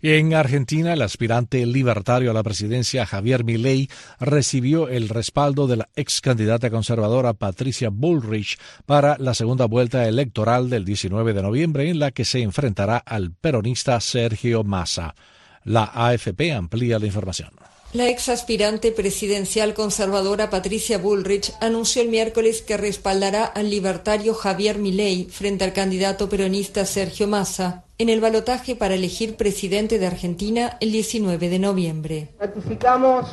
En 0.00 0.32
Argentina, 0.32 0.92
el 0.92 1.02
aspirante 1.02 1.66
libertario 1.66 2.30
a 2.30 2.34
la 2.34 2.44
presidencia 2.44 3.04
Javier 3.04 3.42
Milei 3.42 3.90
recibió 4.20 4.88
el 4.88 5.08
respaldo 5.08 5.66
de 5.66 5.78
la 5.78 5.88
ex 5.96 6.20
candidata 6.20 6.70
conservadora 6.70 7.32
Patricia 7.32 7.88
Bullrich 7.90 8.58
para 8.86 9.16
la 9.18 9.34
segunda 9.34 9.64
vuelta 9.64 10.06
electoral 10.06 10.70
del 10.70 10.84
19 10.84 11.32
de 11.32 11.42
noviembre 11.42 11.90
en 11.90 11.98
la 11.98 12.12
que 12.12 12.24
se 12.24 12.42
enfrentará 12.42 12.98
al 12.98 13.32
peronista 13.32 13.98
Sergio 14.00 14.62
Massa. 14.62 15.16
La 15.64 15.90
AFP 15.92 16.52
amplía 16.52 17.00
la 17.00 17.06
información. 17.06 17.50
La 17.92 18.08
ex 18.08 18.28
aspirante 18.28 18.92
presidencial 18.92 19.74
conservadora 19.74 20.48
Patricia 20.48 20.98
Bullrich 20.98 21.52
anunció 21.60 22.02
el 22.02 22.08
miércoles 22.08 22.62
que 22.62 22.76
respaldará 22.76 23.46
al 23.46 23.68
libertario 23.68 24.34
Javier 24.34 24.78
Milei 24.78 25.24
frente 25.28 25.64
al 25.64 25.72
candidato 25.72 26.28
peronista 26.28 26.86
Sergio 26.86 27.26
Massa 27.26 27.87
en 27.98 28.08
el 28.08 28.20
balotaje 28.20 28.76
para 28.76 28.94
elegir 28.94 29.36
presidente 29.36 29.98
de 29.98 30.06
Argentina 30.06 30.76
el 30.80 30.92
19 30.92 31.48
de 31.48 31.58
noviembre. 31.58 32.28
Ratificamos 32.38 33.28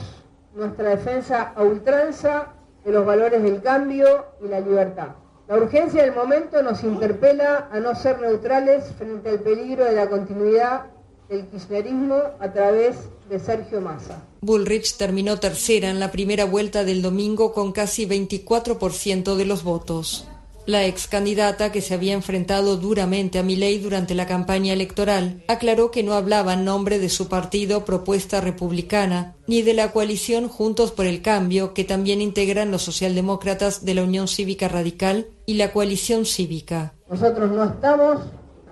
nuestra 0.56 0.90
defensa 0.90 1.54
a 1.56 1.62
ultranza 1.62 2.54
de 2.84 2.92
los 2.92 3.06
valores 3.06 3.44
del 3.44 3.62
cambio 3.62 4.26
y 4.44 4.48
la 4.48 4.60
libertad. 4.60 5.10
La 5.48 5.58
urgencia 5.58 6.02
del 6.02 6.16
momento 6.16 6.64
nos 6.64 6.84
interpela 6.84 7.70
a 7.72 7.80
no 7.80 7.94
ser 7.94 8.20
neutrales 8.20 8.86
frente 8.98 9.30
al 9.30 9.40
peligro 9.42 9.86
de 9.86 9.92
la 9.92 10.10
continuidad 10.10 10.88
del 11.30 11.46
kirchnerismo 11.48 12.16
a 12.40 12.52
través 12.52 12.96
de 13.30 13.40
Sergio 13.40 13.82
Massa. 13.82 14.24
Bullrich 14.42 14.98
terminó 14.98 15.40
tercera 15.40 15.90
en 15.90 16.00
la 16.00 16.12
primera 16.12 16.46
vuelta 16.46 16.84
del 16.84 17.04
domingo 17.04 17.54
con 17.54 17.72
casi 17.72 18.08
24% 18.08 19.36
de 19.36 19.46
los 19.46 19.64
votos. 19.64 20.28
La 20.68 20.84
ex 20.86 21.08
candidata, 21.08 21.72
que 21.72 21.82
se 21.82 21.94
había 21.94 22.14
enfrentado 22.14 22.78
duramente 22.78 23.38
a 23.38 23.44
Milei 23.44 23.78
durante 23.78 24.16
la 24.16 24.26
campaña 24.26 24.74
electoral, 24.74 25.44
aclaró 25.48 25.92
que 25.92 26.02
no 26.02 26.14
hablaba 26.14 26.54
en 26.54 26.66
nombre 26.66 26.98
de 26.98 27.10
su 27.10 27.30
partido 27.30 27.86
Propuesta 27.86 28.42
Republicana, 28.42 29.36
ni 29.46 29.62
de 29.62 29.76
la 29.76 29.92
coalición 29.92 30.48
Juntos 30.48 30.92
por 30.92 31.06
el 31.06 31.22
Cambio, 31.22 31.76
que 31.76 31.84
también 31.84 32.20
integran 32.20 32.72
los 32.72 32.82
socialdemócratas 32.82 33.86
de 33.86 33.94
la 33.94 34.02
Unión 34.02 34.28
Cívica 34.28 34.68
Radical 34.68 35.28
y 35.46 35.54
la 35.54 35.72
coalición 35.72 36.26
cívica. 36.26 36.94
Nosotros 37.08 37.52
no 37.52 37.66
estamos 37.66 38.22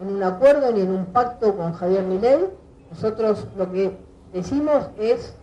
en 0.01 0.15
un 0.15 0.23
acuerdo 0.23 0.71
ni 0.71 0.81
en 0.81 0.89
un 0.89 1.05
pacto 1.05 1.55
con 1.55 1.73
Javier 1.73 2.05
Milei. 2.05 2.39
Nosotros 2.89 3.45
lo 3.55 3.71
que 3.71 3.91
decimos 4.33 4.85
es 4.99 5.35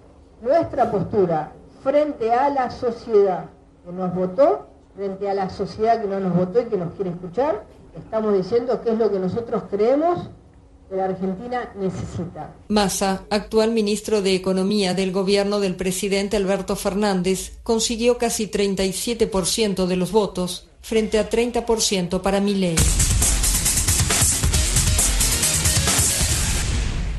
nuestra 0.43 0.91
postura 0.91 1.53
frente 1.85 2.33
a 2.33 2.51
la 2.51 2.73
sociedad 2.73 3.45
que 3.85 3.93
nos 3.93 4.13
votó 4.13 4.70
frente 5.01 5.31
a 5.31 5.33
la 5.33 5.49
sociedad 5.49 6.03
que 6.03 6.07
no 6.07 6.21
nos 6.21 6.37
votó 6.37 6.61
y 6.61 6.67
que 6.67 6.77
nos 6.77 6.93
quiere 6.93 7.09
escuchar, 7.09 7.65
estamos 7.97 8.35
diciendo 8.35 8.83
qué 8.85 8.91
es 8.91 8.99
lo 8.99 9.11
que 9.11 9.19
nosotros 9.19 9.63
creemos 9.71 10.29
que 10.91 10.97
la 10.97 11.07
Argentina 11.07 11.73
necesita. 11.75 12.55
Massa, 12.69 13.23
actual 13.31 13.71
ministro 13.71 14.21
de 14.21 14.35
Economía 14.35 14.93
del 14.93 15.11
gobierno 15.11 15.59
del 15.59 15.75
presidente 15.75 16.37
Alberto 16.37 16.77
Fernández, 16.77 17.61
consiguió 17.63 18.19
casi 18.19 18.49
37% 18.51 19.87
de 19.87 19.97
los 19.97 20.13
votos 20.13 20.69
frente 20.83 21.19
a 21.19 21.31
30% 21.31 22.21
para 22.21 22.43
Milei. 22.43 22.77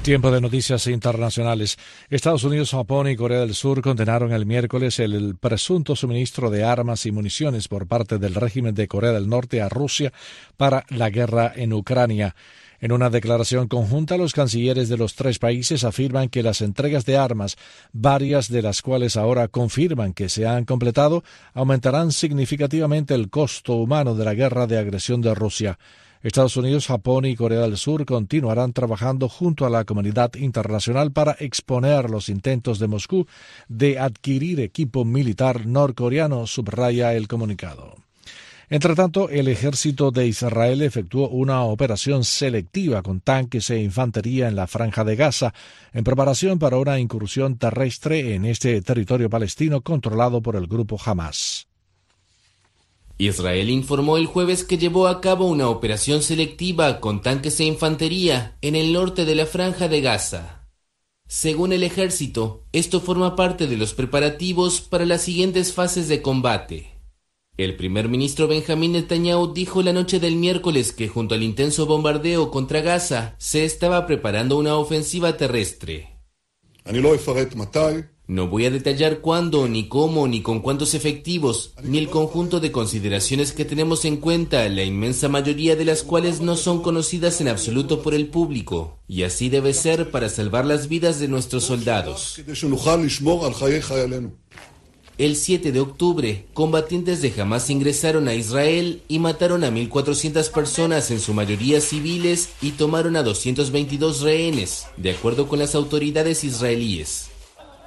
Tiempo 0.03 0.31
de 0.31 0.41
noticias 0.41 0.87
internacionales. 0.87 1.77
Estados 2.09 2.43
Unidos, 2.43 2.71
Japón 2.71 3.07
y 3.07 3.15
Corea 3.15 3.41
del 3.41 3.53
Sur 3.53 3.83
condenaron 3.83 4.33
el 4.33 4.47
miércoles 4.47 4.97
el 4.97 5.35
presunto 5.35 5.95
suministro 5.95 6.49
de 6.49 6.63
armas 6.63 7.05
y 7.05 7.11
municiones 7.11 7.67
por 7.67 7.85
parte 7.85 8.17
del 8.17 8.33
régimen 8.33 8.73
de 8.73 8.87
Corea 8.87 9.11
del 9.11 9.29
Norte 9.29 9.61
a 9.61 9.69
Rusia 9.69 10.11
para 10.57 10.85
la 10.89 11.11
guerra 11.11 11.53
en 11.55 11.71
Ucrania. 11.71 12.35
En 12.79 12.91
una 12.91 13.11
declaración 13.11 13.67
conjunta, 13.67 14.17
los 14.17 14.33
cancilleres 14.33 14.89
de 14.89 14.97
los 14.97 15.13
tres 15.13 15.37
países 15.37 15.83
afirman 15.83 16.29
que 16.29 16.41
las 16.41 16.61
entregas 16.61 17.05
de 17.05 17.17
armas, 17.17 17.55
varias 17.93 18.49
de 18.49 18.63
las 18.63 18.81
cuales 18.81 19.17
ahora 19.17 19.49
confirman 19.49 20.13
que 20.13 20.29
se 20.29 20.47
han 20.47 20.65
completado, 20.65 21.23
aumentarán 21.53 22.11
significativamente 22.11 23.13
el 23.13 23.29
costo 23.29 23.75
humano 23.75 24.15
de 24.15 24.25
la 24.25 24.33
guerra 24.33 24.65
de 24.65 24.79
agresión 24.79 25.21
de 25.21 25.35
Rusia. 25.35 25.77
Estados 26.23 26.55
Unidos, 26.55 26.85
Japón 26.85 27.25
y 27.25 27.35
Corea 27.35 27.61
del 27.61 27.77
Sur 27.77 28.05
continuarán 28.05 28.73
trabajando 28.73 29.27
junto 29.27 29.65
a 29.65 29.71
la 29.71 29.85
comunidad 29.85 30.35
internacional 30.35 31.11
para 31.11 31.31
exponer 31.39 32.11
los 32.11 32.29
intentos 32.29 32.77
de 32.77 32.87
Moscú 32.87 33.25
de 33.67 33.97
adquirir 33.97 34.59
equipo 34.59 35.03
militar 35.03 35.65
norcoreano, 35.65 36.45
subraya 36.45 37.15
el 37.15 37.27
comunicado. 37.27 37.95
Entre 38.69 38.95
tanto, 38.95 39.29
el 39.29 39.49
ejército 39.49 40.11
de 40.11 40.27
Israel 40.27 40.81
efectuó 40.81 41.27
una 41.27 41.63
operación 41.63 42.23
selectiva 42.23 43.01
con 43.01 43.19
tanques 43.19 43.69
e 43.69 43.81
infantería 43.81 44.47
en 44.47 44.55
la 44.55 44.67
franja 44.67 45.03
de 45.03 45.17
Gaza, 45.17 45.53
en 45.91 46.03
preparación 46.05 46.57
para 46.57 46.77
una 46.77 46.97
incursión 46.97 47.57
terrestre 47.57 48.35
en 48.35 48.45
este 48.45 48.81
territorio 48.81 49.29
palestino 49.29 49.81
controlado 49.81 50.41
por 50.41 50.55
el 50.55 50.67
grupo 50.67 50.97
Hamas. 51.03 51.67
Israel 53.21 53.69
informó 53.69 54.17
el 54.17 54.25
jueves 54.25 54.63
que 54.63 54.79
llevó 54.79 55.05
a 55.05 55.21
cabo 55.21 55.45
una 55.45 55.69
operación 55.69 56.23
selectiva 56.23 56.99
con 56.99 57.21
tanques 57.21 57.59
e 57.59 57.65
infantería 57.65 58.57
en 58.61 58.75
el 58.75 58.93
norte 58.93 59.25
de 59.25 59.35
la 59.35 59.45
franja 59.45 59.87
de 59.87 60.01
Gaza. 60.01 60.67
Según 61.27 61.71
el 61.71 61.83
ejército, 61.83 62.65
esto 62.71 62.99
forma 62.99 63.35
parte 63.35 63.67
de 63.67 63.77
los 63.77 63.93
preparativos 63.93 64.81
para 64.81 65.05
las 65.05 65.21
siguientes 65.21 65.71
fases 65.71 66.07
de 66.07 66.23
combate. 66.23 66.99
El 67.57 67.75
primer 67.75 68.09
ministro 68.09 68.47
Benjamín 68.47 68.93
Netanyahu 68.93 69.53
dijo 69.53 69.83
la 69.83 69.93
noche 69.93 70.19
del 70.19 70.35
miércoles 70.35 70.91
que 70.91 71.07
junto 71.07 71.35
al 71.35 71.43
intenso 71.43 71.85
bombardeo 71.85 72.49
contra 72.49 72.81
Gaza 72.81 73.35
se 73.37 73.65
estaba 73.65 74.07
preparando 74.07 74.57
una 74.57 74.77
ofensiva 74.77 75.37
terrestre. 75.37 76.17
No 78.31 78.47
voy 78.47 78.65
a 78.65 78.71
detallar 78.71 79.19
cuándo, 79.19 79.67
ni 79.67 79.89
cómo, 79.89 80.25
ni 80.25 80.41
con 80.41 80.61
cuántos 80.61 80.93
efectivos, 80.93 81.73
ni 81.83 81.97
el 81.97 82.07
conjunto 82.07 82.61
de 82.61 82.71
consideraciones 82.71 83.51
que 83.51 83.65
tenemos 83.65 84.05
en 84.05 84.15
cuenta, 84.15 84.69
la 84.69 84.85
inmensa 84.85 85.27
mayoría 85.27 85.75
de 85.75 85.83
las 85.83 86.01
cuales 86.01 86.39
no 86.39 86.55
son 86.55 86.81
conocidas 86.81 87.41
en 87.41 87.49
absoluto 87.49 88.01
por 88.01 88.13
el 88.13 88.27
público. 88.27 88.99
Y 89.05 89.23
así 89.23 89.49
debe 89.49 89.73
ser 89.73 90.11
para 90.11 90.29
salvar 90.29 90.65
las 90.65 90.87
vidas 90.87 91.19
de 91.19 91.27
nuestros 91.27 91.65
soldados. 91.65 92.41
El 95.17 95.35
7 95.35 95.71
de 95.73 95.79
octubre, 95.81 96.45
combatientes 96.53 97.21
de 97.21 97.33
Hamas 97.37 97.69
ingresaron 97.69 98.29
a 98.29 98.33
Israel 98.33 99.01
y 99.09 99.19
mataron 99.19 99.65
a 99.65 99.71
1.400 99.71 100.49
personas, 100.51 101.11
en 101.11 101.19
su 101.19 101.33
mayoría 101.33 101.81
civiles, 101.81 102.47
y 102.61 102.71
tomaron 102.71 103.17
a 103.17 103.23
222 103.23 104.21
rehenes, 104.21 104.85
de 104.95 105.11
acuerdo 105.11 105.49
con 105.49 105.59
las 105.59 105.75
autoridades 105.75 106.45
israelíes. 106.45 107.30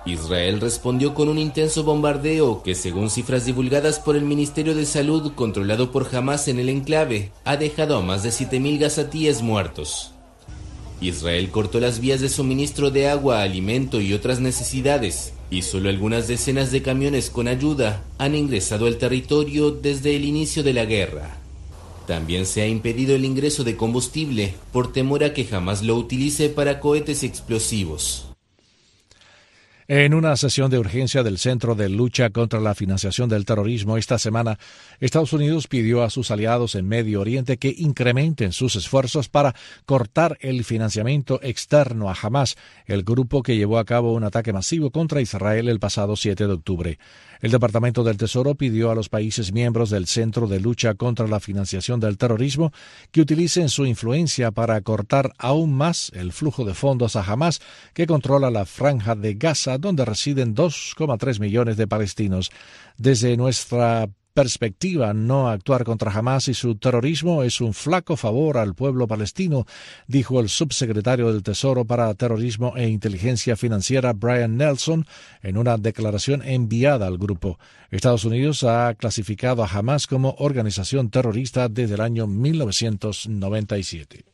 Israel 0.07 0.61
respondió 0.61 1.15
con 1.15 1.29
un 1.29 1.39
intenso 1.39 1.83
bombardeo 1.83 2.63
que, 2.63 2.75
según 2.75 3.09
cifras 3.09 3.47
divulgadas 3.47 3.99
por 3.99 4.17
el 4.17 4.25
Ministerio 4.25 4.75
de 4.75 4.85
Salud 4.85 5.33
controlado 5.35 5.91
por 5.91 6.15
Hamas 6.15 6.47
en 6.49 6.59
el 6.59 6.69
enclave, 6.69 7.33
ha 7.45 7.57
dejado 7.57 7.97
a 7.97 8.03
más 8.03 8.23
de 8.23 8.29
7.000 8.29 8.79
gazatíes 8.79 9.41
muertos. 9.41 10.13
Israel 11.01 11.51
cortó 11.51 11.81
las 11.81 12.01
vías 12.01 12.21
de 12.21 12.29
suministro 12.29 12.91
de 12.91 13.09
agua, 13.09 13.43
alimento 13.43 14.01
y 14.01 14.13
otras 14.13 14.41
necesidades, 14.41 15.33
y 15.51 15.63
solo 15.63 15.89
algunas 15.89 16.29
decenas 16.29 16.71
de 16.71 16.83
camiones 16.83 17.31
con 17.31 17.49
ayuda 17.49 18.05
han 18.19 18.35
ingresado 18.35 18.87
al 18.87 18.99
territorio 18.99 19.71
desde 19.71 20.17
el 20.17 20.27
inicio 20.27 20.63
de 20.63 20.75
la 20.75 20.85
guerra. 20.85 21.39
También 22.07 22.45
se 22.45 22.61
ha 22.61 22.67
impedido 22.67 23.15
el 23.15 23.25
ingreso 23.25 23.65
de 23.65 23.77
combustible 23.77 24.55
por 24.71 24.93
temor 24.93 25.25
a 25.25 25.33
que 25.33 25.47
jamás 25.47 25.83
lo 25.83 25.97
utilice 25.97 26.51
para 26.51 26.79
cohetes 26.79 27.23
explosivos. 27.23 28.34
En 29.87 30.15
una 30.15 30.35
sesión 30.39 30.71
de 30.71 30.79
urgencia 30.79 31.23
del 31.23 31.37
Centro 31.37 31.75
de 31.75 31.91
Lucha 31.91 32.31
contra 32.31 32.59
la 32.59 32.75
Financiación 32.75 33.29
del 33.29 33.45
Terrorismo 33.45 33.99
esta 33.99 34.19
semana, 34.19 34.59
Estados 34.99 35.35
Unidos 35.35 35.69
pidió 35.69 36.03
a 36.03 36.09
sus 36.09 36.31
aliados 36.31 36.75
en 36.75 36.89
Medio 36.89 37.21
Oriente 37.21 37.59
que 37.59 37.75
incrementen 37.77 38.53
sus 38.53 38.77
esfuerzos 38.77 39.29
para 39.29 39.55
cortar 39.85 40.39
el 40.41 40.65
financiamiento 40.65 41.39
externo 41.43 42.09
a 42.09 42.17
Hamas, 42.21 42.57
el 42.87 43.03
grupo 43.03 43.43
que 43.43 43.59
llevó 43.59 43.77
a 43.77 43.85
cabo 43.85 44.15
un 44.15 44.25
ataque 44.25 44.55
masivo 44.55 44.91
contra 44.91 45.21
Israel 45.21 45.69
el 45.69 45.81
pasado 45.81 46.17
7 46.17 46.47
de 46.47 46.53
octubre. 46.55 46.99
El 47.45 47.51
Departamento 47.51 48.03
del 48.03 48.17
Tesoro 48.17 48.55
pidió 48.55 48.91
a 48.91 48.95
los 48.95 49.11
países 49.11 49.53
miembros 49.53 49.91
del 49.91 50.07
Centro 50.07 50.47
de 50.47 50.61
Lucha 50.61 50.95
contra 50.95 51.27
la 51.27 51.41
Financiación 51.41 52.01
del 52.01 52.17
Terrorismo 52.17 52.73
que 53.11 53.21
utilicen 53.21 53.69
su 53.69 53.85
influencia 53.85 54.51
para 54.51 54.81
cortar 54.81 55.35
aún 55.37 55.75
más 55.75 56.11
el 56.15 56.33
flujo 56.33 56.65
de 56.65 56.73
fondos 56.73 57.17
a 57.17 57.23
Hamas, 57.23 57.61
que 57.93 58.07
controla 58.07 58.51
la 58.51 58.65
franja 58.65 59.15
de 59.15 59.35
Gaza, 59.35 59.77
donde 59.77 60.07
residen 60.07 60.55
2,3 60.55 61.39
millones 61.39 61.77
de 61.77 61.87
palestinos. 61.87 62.51
Desde 62.97 63.37
nuestra 63.37 64.09
perspectiva, 64.35 65.15
no 65.15 65.49
actuar 65.49 65.85
contra 65.85 66.13
Hamas 66.13 66.49
y 66.49 66.55
su 66.55 66.75
terrorismo 66.75 67.45
es 67.45 67.61
un 67.61 67.73
flaco 67.73 68.17
favor 68.17 68.59
al 68.59 68.75
pueblo 68.75 69.07
palestino, 69.07 69.65
dijo 70.09 70.41
el 70.41 70.49
subsecretario 70.49 71.33
del 71.33 71.45
Tesoro 71.45 71.85
para 71.85 72.13
Terrorismo 72.15 72.77
e 72.77 72.89
Inteligencia 72.89 73.55
Financiera 73.57 74.13
Brian 74.13 74.57
Nelson 74.57 75.07
en 75.43 75.57
una 75.57 75.79
declaración 75.79 76.43
enviada 76.43 77.07
al 77.07 77.17
grupo. 77.17 77.61
Estados 77.93 78.25
Unidos 78.25 78.65
ha 78.65 78.93
clasificado 78.95 79.63
a 79.63 79.69
Hamas 79.69 80.09
como 80.09 80.35
organización 80.39 81.11
terrorista 81.11 81.69
desde 81.69 81.95
el 81.95 82.01
año 82.01 82.27
1997 82.27 84.34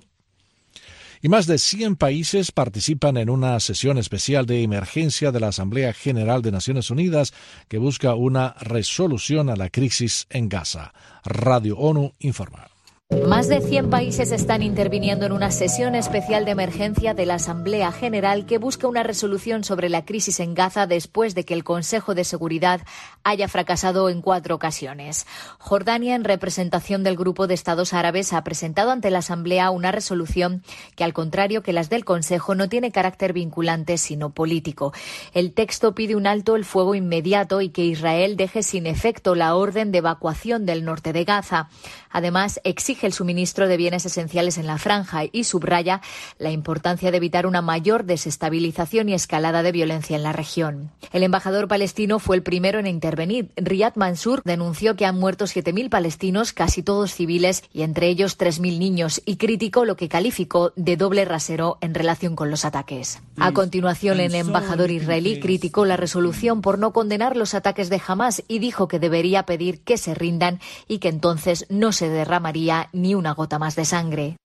y 1.22 1.28
más 1.28 1.46
de 1.46 1.59
100 1.59 1.96
países 1.96 2.52
participan 2.52 3.16
en 3.16 3.28
una 3.28 3.59
sesión 3.61 3.98
especial 3.98 4.46
de 4.46 4.62
emergencia 4.62 5.33
de 5.33 5.40
la 5.40 5.48
Asamblea 5.48 5.92
General 5.92 6.42
de 6.42 6.52
Naciones 6.52 6.90
Unidas 6.90 7.35
que 7.68 7.78
busca 7.78 8.14
una 8.14 8.54
resolución 8.61 9.50
a 9.50 9.56
la 9.56 9.68
crisis 9.70 10.26
en 10.30 10.48
Gaza. 10.48 10.92
Radio 11.24 11.76
ONU 11.76 12.12
informa. 12.20 12.68
Más 13.11 13.49
de 13.49 13.61
100 13.61 13.90
países 13.90 14.31
están 14.31 14.62
interviniendo 14.62 15.27
en 15.27 15.33
una 15.33 15.51
sesión 15.51 15.96
especial 15.96 16.44
de 16.44 16.53
emergencia 16.53 17.12
de 17.12 17.27
la 17.27 17.35
Asamblea 17.35 17.90
General 17.90 18.46
que 18.46 18.59
busca 18.59 18.87
una 18.87 19.03
resolución 19.03 19.64
sobre 19.64 19.88
la 19.88 20.05
crisis 20.05 20.38
en 20.38 20.55
Gaza 20.55 20.87
después 20.87 21.35
de 21.35 21.44
que 21.44 21.55
el 21.55 21.64
Consejo 21.64 22.14
de 22.14 22.23
Seguridad 22.23 22.83
haya 23.25 23.49
fracasado 23.49 24.11
en 24.11 24.23
cuatro 24.23 24.55
ocasiones. 24.55 25.27
Jordania, 25.59 26.14
en 26.14 26.23
representación 26.23 27.03
del 27.03 27.16
Grupo 27.16 27.49
de 27.49 27.55
Estados 27.55 27.94
Árabes, 27.94 28.33
ha 28.33 28.44
presentado 28.44 28.92
ante 28.92 29.11
la 29.11 29.18
Asamblea 29.18 29.70
una 29.70 29.90
resolución 29.90 30.62
que, 30.94 31.03
al 31.03 31.12
contrario 31.12 31.64
que 31.64 31.73
las 31.73 31.90
del 31.90 32.05
Consejo, 32.05 32.55
no 32.55 32.68
tiene 32.68 32.92
carácter 32.92 33.33
vinculante 33.33 33.99
sino 33.99 34.31
político. 34.31 34.92
El 35.35 35.53
texto 35.53 35.96
pide 35.96 36.14
un 36.14 36.29
alto 36.29 36.55
el 36.55 36.64
fuego 36.64 36.94
inmediato 36.94 37.61
y 37.61 37.70
que 37.70 37.85
Israel 37.85 38.37
deje 38.37 38.62
sin 38.62 38.87
efecto 38.87 39.35
la 39.35 39.57
orden 39.57 39.90
de 39.90 39.99
evacuación 39.99 40.64
del 40.64 40.85
norte 40.85 41.12
de 41.12 41.25
Gaza. 41.25 41.68
Además, 42.12 42.61
exige 42.64 43.00
el 43.07 43.13
suministro 43.13 43.69
de 43.69 43.77
bienes 43.77 44.05
esenciales 44.05 44.59
en 44.59 44.67
la 44.67 44.79
franja 44.79 45.23
y 45.31 45.45
subraya 45.45 46.01
la 46.39 46.51
importancia 46.51 47.11
de 47.11 47.17
evitar 47.17 47.47
una 47.47 47.63
mayor 47.63 48.05
desestabilización 48.05 49.09
y 49.09 49.15
escalada 49.15 49.63
de 49.63 49.71
violencia 49.71 50.17
en 50.17 50.25
la 50.25 50.33
región. 50.33 50.91
El 51.13 51.23
embajador 51.23 51.69
palestino 51.69 52.19
fue 52.19 52.37
el 52.37 52.43
primero 52.43 52.81
en 52.81 52.87
intervenir. 52.89 53.51
Riyad 53.57 53.95
Mansour 53.95 54.43
denunció 54.45 54.97
que 54.97 55.07
han 55.07 55.19
muerto 55.19 55.45
7.000 55.45 55.89
palestinos, 55.89 56.53
casi 56.53 56.83
todos 56.83 57.15
civiles, 57.15 57.63
y 57.73 57.83
entre 57.83 58.09
ellos 58.09 58.37
3.000 58.37 58.79
niños, 58.79 59.23
y 59.25 59.37
criticó 59.37 59.85
lo 59.85 59.97
que 59.97 60.09
calificó 60.09 60.73
de 60.75 60.97
doble 60.97 61.25
rasero 61.25 61.79
en 61.81 61.95
relación 61.95 62.35
con 62.35 62.51
los 62.51 62.65
ataques. 62.65 63.21
A 63.39 63.53
continuación, 63.53 64.19
el 64.19 64.35
embajador 64.35 64.91
israelí 64.91 65.39
criticó 65.39 65.85
la 65.85 65.97
resolución 65.97 66.61
por 66.61 66.79
no 66.79 66.93
condenar 66.93 67.37
los 67.37 67.55
ataques 67.55 67.89
de 67.89 68.03
Hamas 68.05 68.43
y 68.49 68.59
dijo 68.59 68.89
que 68.89 68.99
debería 68.99 69.45
pedir 69.45 69.81
que 69.81 69.97
se 69.97 70.15
rindan 70.15 70.59
y 70.89 70.99
que 70.99 71.09
entonces 71.09 71.67
no 71.69 71.93
se 71.93 72.01
se 72.01 72.09
derramaría 72.09 72.89
ni 72.92 73.14
una 73.14 73.33
gota 73.33 73.59
más 73.59 73.76
de 73.76 73.85
sangre. 73.85 74.37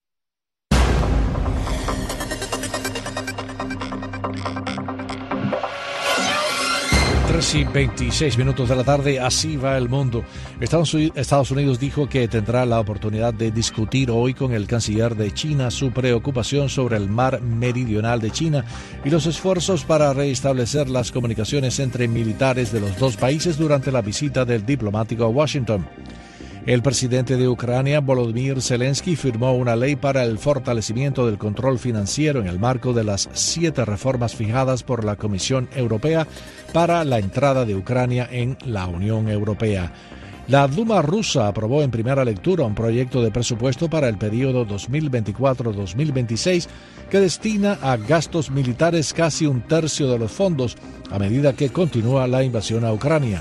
y 7.52 7.64
26 7.64 8.38
minutos 8.38 8.70
de 8.70 8.76
la 8.76 8.82
tarde, 8.82 9.20
así 9.20 9.58
va 9.58 9.76
el 9.76 9.90
mundo. 9.90 10.24
Estados 10.58 11.50
Unidos 11.50 11.78
dijo 11.78 12.08
que 12.08 12.28
tendrá 12.28 12.64
la 12.64 12.80
oportunidad 12.80 13.34
de 13.34 13.50
discutir 13.50 14.10
hoy 14.10 14.32
con 14.32 14.54
el 14.54 14.66
canciller 14.66 15.14
de 15.14 15.32
China 15.34 15.70
su 15.70 15.90
preocupación 15.90 16.70
sobre 16.70 16.96
el 16.96 17.10
mar 17.10 17.42
meridional 17.42 18.20
de 18.20 18.30
China 18.30 18.64
y 19.04 19.10
los 19.10 19.26
esfuerzos 19.26 19.84
para 19.84 20.14
restablecer 20.14 20.88
las 20.88 21.12
comunicaciones 21.12 21.78
entre 21.78 22.08
militares 22.08 22.72
de 22.72 22.80
los 22.80 22.98
dos 22.98 23.18
países 23.18 23.58
durante 23.58 23.92
la 23.92 24.00
visita 24.00 24.46
del 24.46 24.64
diplomático 24.64 25.24
a 25.24 25.28
Washington. 25.28 25.86
El 26.66 26.82
presidente 26.82 27.36
de 27.36 27.46
Ucrania, 27.46 28.00
Volodymyr 28.00 28.60
Zelensky, 28.60 29.14
firmó 29.14 29.54
una 29.54 29.76
ley 29.76 29.94
para 29.94 30.24
el 30.24 30.36
fortalecimiento 30.36 31.24
del 31.24 31.38
control 31.38 31.78
financiero 31.78 32.40
en 32.40 32.48
el 32.48 32.58
marco 32.58 32.92
de 32.92 33.04
las 33.04 33.28
siete 33.34 33.84
reformas 33.84 34.34
fijadas 34.34 34.82
por 34.82 35.04
la 35.04 35.14
Comisión 35.14 35.68
Europea 35.76 36.26
para 36.72 37.04
la 37.04 37.20
entrada 37.20 37.64
de 37.64 37.76
Ucrania 37.76 38.28
en 38.32 38.58
la 38.64 38.88
Unión 38.88 39.28
Europea. 39.28 39.92
La 40.48 40.66
Duma 40.66 41.02
rusa 41.02 41.46
aprobó 41.46 41.82
en 41.82 41.92
primera 41.92 42.24
lectura 42.24 42.64
un 42.64 42.74
proyecto 42.74 43.22
de 43.22 43.30
presupuesto 43.30 43.88
para 43.88 44.08
el 44.08 44.18
periodo 44.18 44.66
2024-2026 44.66 46.66
que 47.08 47.20
destina 47.20 47.78
a 47.80 47.96
gastos 47.96 48.50
militares 48.50 49.12
casi 49.12 49.46
un 49.46 49.60
tercio 49.60 50.08
de 50.08 50.18
los 50.18 50.32
fondos 50.32 50.76
a 51.12 51.20
medida 51.20 51.52
que 51.52 51.68
continúa 51.68 52.26
la 52.26 52.42
invasión 52.42 52.84
a 52.84 52.92
Ucrania. 52.92 53.40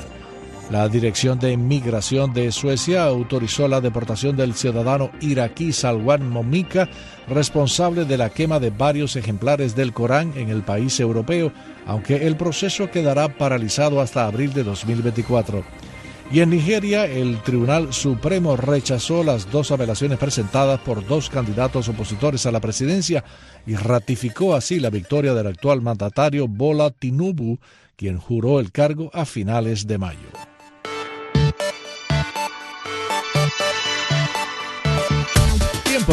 La 0.72 0.90
Dirección 0.90 1.38
de 1.38 1.58
Migración 1.58 2.34
de 2.34 2.52
Suecia 2.52 3.04
autorizó 3.04 3.68
la 3.68 3.82
deportación 3.82 4.36
del 4.36 4.56
ciudadano 4.56 5.12
iraquí 5.22 5.72
Salwan 5.72 6.28
Momika, 6.28 6.90
responsable 7.28 8.06
de 8.06 8.18
la 8.18 8.32
quema 8.32 8.60
de 8.60 8.72
varios 8.72 9.16
ejemplares 9.16 9.76
del 9.76 9.94
Corán 9.94 10.34
en 10.36 10.50
el 10.50 10.64
país 10.64 11.00
europeo, 11.00 11.52
aunque 11.86 12.26
el 12.26 12.36
proceso 12.36 12.90
quedará 12.90 13.38
paralizado 13.38 14.02
hasta 14.02 14.26
abril 14.26 14.54
de 14.54 14.64
2024. 14.64 15.64
Y 16.32 16.40
en 16.40 16.50
Nigeria, 16.50 17.06
el 17.06 17.44
Tribunal 17.44 17.94
Supremo 17.94 18.58
rechazó 18.58 19.24
las 19.24 19.52
dos 19.52 19.70
apelaciones 19.70 20.18
presentadas 20.18 20.80
por 20.80 21.06
dos 21.06 21.30
candidatos 21.30 21.88
opositores 21.90 22.48
a 22.48 22.52
la 22.52 22.60
presidencia 22.60 23.24
y 23.68 23.76
ratificó 23.76 24.56
así 24.56 24.80
la 24.80 24.90
victoria 24.90 25.36
del 25.36 25.46
actual 25.46 25.84
mandatario 25.84 26.48
Bola 26.48 26.90
Tinubu, 26.90 27.60
quien 27.96 28.18
juró 28.18 28.60
el 28.60 28.72
cargo 28.72 29.12
a 29.14 29.26
finales 29.26 29.86
de 29.86 30.00
mayo. 30.00 30.55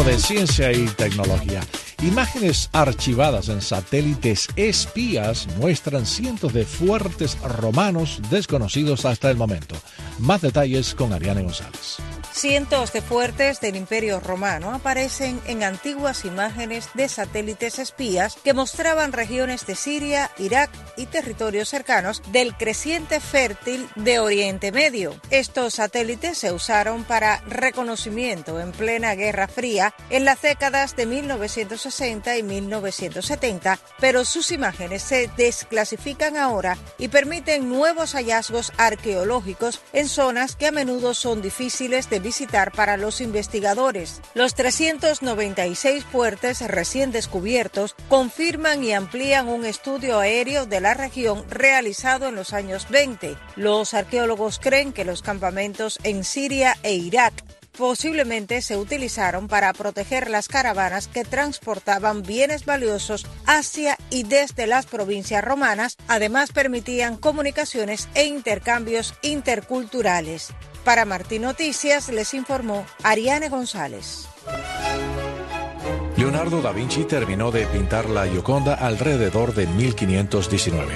De 0.01 0.17
ciencia 0.17 0.71
y 0.71 0.87
tecnología. 0.87 1.61
Imágenes 2.01 2.69
archivadas 2.73 3.47
en 3.49 3.61
satélites 3.61 4.47
espías 4.55 5.47
muestran 5.57 6.07
cientos 6.07 6.51
de 6.51 6.65
fuertes 6.65 7.37
romanos 7.41 8.19
desconocidos 8.31 9.05
hasta 9.05 9.29
el 9.29 9.37
momento. 9.37 9.75
Más 10.17 10.41
detalles 10.41 10.95
con 10.95 11.13
Ariane 11.13 11.43
González. 11.43 11.97
Cientos 12.33 12.91
de 12.91 13.01
fuertes 13.03 13.61
del 13.61 13.75
Imperio 13.75 14.19
Romano 14.19 14.73
aparecen 14.73 15.39
en 15.45 15.63
antiguas 15.63 16.25
imágenes 16.25 16.89
de 16.95 17.07
satélites 17.07 17.77
espías 17.77 18.37
que 18.43 18.55
mostraban 18.55 19.13
regiones 19.13 19.67
de 19.67 19.75
Siria, 19.75 20.31
Irak 20.39 20.71
y 20.97 21.05
territorios 21.05 21.69
cercanos 21.69 22.23
del 22.31 22.55
creciente 22.57 23.19
fértil 23.19 23.87
de 23.95 24.19
Oriente 24.19 24.71
Medio. 24.71 25.15
Estos 25.29 25.75
satélites 25.75 26.39
se 26.39 26.51
usaron 26.51 27.03
para 27.03 27.39
reconocimiento 27.41 28.59
en 28.59 28.71
plena 28.71 29.13
Guerra 29.13 29.47
Fría 29.47 29.93
en 30.09 30.25
las 30.25 30.41
décadas 30.41 30.95
de 30.95 31.05
1960 31.05 32.35
y 32.35 32.43
1970, 32.43 33.79
pero 33.99 34.25
sus 34.25 34.51
imágenes 34.51 35.03
se 35.03 35.29
desclasifican 35.37 36.35
ahora 36.35 36.77
y 36.97 37.09
permiten 37.09 37.69
nuevos 37.69 38.13
hallazgos 38.13 38.73
arqueológicos 38.77 39.81
en 39.93 40.09
zonas 40.09 40.55
que 40.55 40.65
a 40.65 40.71
menudo 40.71 41.13
son 41.13 41.43
difíciles 41.43 42.09
de 42.09 42.22
visitar 42.23 42.71
para 42.71 42.97
los 42.97 43.21
investigadores. 43.21 44.21
Los 44.33 44.55
396 44.55 46.03
puertes 46.05 46.61
recién 46.61 47.11
descubiertos 47.11 47.95
confirman 48.09 48.83
y 48.83 48.93
amplían 48.93 49.47
un 49.47 49.65
estudio 49.65 50.19
aéreo 50.19 50.65
de 50.65 50.81
la 50.81 50.95
región 50.95 51.43
realizado 51.49 52.29
en 52.29 52.35
los 52.35 52.53
años 52.53 52.87
20. 52.89 53.37
Los 53.55 53.93
arqueólogos 53.93 54.57
creen 54.57 54.93
que 54.93 55.05
los 55.05 55.21
campamentos 55.21 55.99
en 56.03 56.23
Siria 56.23 56.77
e 56.81 56.95
Irak 56.95 57.33
posiblemente 57.77 58.61
se 58.61 58.77
utilizaron 58.77 59.47
para 59.47 59.73
proteger 59.73 60.29
las 60.29 60.47
caravanas 60.47 61.07
que 61.07 61.23
transportaban 61.23 62.21
bienes 62.21 62.65
valiosos 62.65 63.25
hacia 63.45 63.97
y 64.09 64.23
desde 64.23 64.67
las 64.67 64.85
provincias 64.85 65.43
romanas. 65.43 65.97
Además 66.07 66.51
permitían 66.51 67.17
comunicaciones 67.17 68.07
e 68.13 68.25
intercambios 68.25 69.15
interculturales. 69.21 70.53
Para 70.83 71.05
Martín 71.05 71.43
Noticias 71.43 72.09
les 72.09 72.33
informó 72.33 72.85
Ariane 73.03 73.47
González. 73.47 74.27
Leonardo 76.17 76.61
da 76.61 76.73
Vinci 76.73 77.05
terminó 77.05 77.51
de 77.51 77.65
pintar 77.67 78.09
la 78.09 78.27
Gioconda 78.27 78.73
alrededor 78.73 79.53
de 79.53 79.65
1519. 79.65 80.93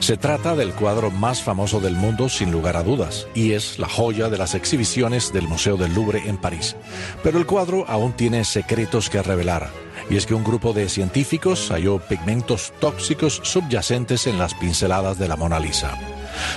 Se 0.00 0.16
trata 0.16 0.54
del 0.54 0.72
cuadro 0.72 1.10
más 1.10 1.42
famoso 1.42 1.80
del 1.80 1.94
mundo 1.94 2.28
sin 2.28 2.50
lugar 2.50 2.76
a 2.76 2.82
dudas 2.82 3.26
y 3.34 3.52
es 3.52 3.78
la 3.78 3.88
joya 3.88 4.28
de 4.28 4.38
las 4.38 4.54
exhibiciones 4.54 5.32
del 5.32 5.48
Museo 5.48 5.76
del 5.76 5.94
Louvre 5.94 6.22
en 6.26 6.38
París. 6.38 6.76
Pero 7.22 7.38
el 7.38 7.46
cuadro 7.46 7.84
aún 7.88 8.12
tiene 8.14 8.44
secretos 8.44 9.10
que 9.10 9.22
revelar 9.22 9.70
y 10.08 10.16
es 10.16 10.26
que 10.26 10.34
un 10.34 10.44
grupo 10.44 10.72
de 10.72 10.88
científicos 10.88 11.68
halló 11.70 11.98
pigmentos 11.98 12.72
tóxicos 12.80 13.40
subyacentes 13.42 14.26
en 14.26 14.38
las 14.38 14.54
pinceladas 14.54 15.18
de 15.18 15.28
la 15.28 15.36
Mona 15.36 15.58
Lisa. 15.58 16.15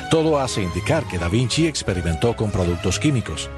Todo 0.09 0.39
hace 0.39 0.61
indicar 0.61 1.05
que 1.05 1.17
Da 1.17 1.29
Vinci 1.29 1.67
experimentó 1.67 2.35
con 2.35 2.51
productos 2.51 2.99
químicos. 2.99 3.49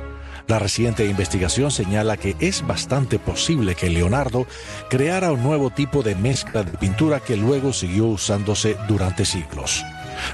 La 0.48 0.60
reciente 0.60 1.06
investigación 1.06 1.72
señala 1.72 2.18
que 2.18 2.36
es 2.40 2.66
bastante 2.66 3.20
posible 3.20 3.76
que 3.76 3.90
Leonardo 3.90 4.48
creara 4.90 5.32
un 5.32 5.44
nuevo 5.44 5.70
tipo 5.70 6.04
de 6.04 6.16
mezcla 6.16 6.64
de 6.64 6.78
pintura 6.78 7.20
que 7.20 7.38
luego 7.38 7.72
siguió 7.72 8.08
usándose 8.08 8.76
durante 8.88 9.24
siglos. 9.24 9.84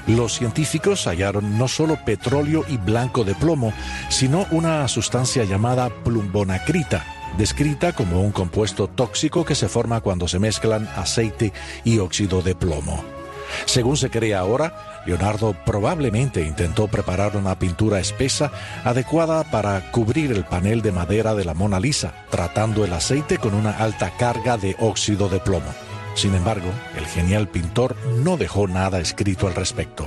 Los 0.06 0.34
científicos 0.34 1.06
hallaron 1.06 1.56
no 1.56 1.68
solo 1.68 2.04
petróleo 2.04 2.64
y 2.68 2.78
blanco 2.78 3.24
de 3.24 3.34
plomo, 3.34 3.72
sino 4.08 4.46
una 4.50 4.86
sustancia 4.88 5.44
llamada 5.44 5.88
plumbonacrita, 5.88 7.04
descrita 7.36 7.92
como 7.92 8.22
un 8.22 8.32
compuesto 8.32 8.88
tóxico 8.88 9.44
que 9.44 9.54
se 9.54 9.68
forma 9.68 10.00
cuando 10.00 10.26
se 10.26 10.38
mezclan 10.38 10.88
aceite 10.96 11.52
y 11.84 11.98
óxido 11.98 12.42
de 12.42 12.54
plomo. 12.54 13.17
Según 13.64 13.96
se 13.96 14.10
cree 14.10 14.34
ahora, 14.34 15.02
Leonardo 15.06 15.54
probablemente 15.64 16.42
intentó 16.44 16.88
preparar 16.88 17.36
una 17.36 17.58
pintura 17.58 18.00
espesa 18.00 18.50
adecuada 18.84 19.44
para 19.44 19.90
cubrir 19.90 20.32
el 20.32 20.44
panel 20.44 20.82
de 20.82 20.92
madera 20.92 21.34
de 21.34 21.44
la 21.44 21.54
Mona 21.54 21.80
Lisa, 21.80 22.12
tratando 22.30 22.84
el 22.84 22.92
aceite 22.92 23.38
con 23.38 23.54
una 23.54 23.70
alta 23.70 24.10
carga 24.18 24.56
de 24.56 24.76
óxido 24.78 25.28
de 25.28 25.40
plomo. 25.40 25.72
Sin 26.14 26.34
embargo, 26.34 26.70
el 26.96 27.06
genial 27.06 27.48
pintor 27.48 27.96
no 28.24 28.36
dejó 28.36 28.66
nada 28.66 29.00
escrito 29.00 29.46
al 29.46 29.54
respecto. 29.54 30.06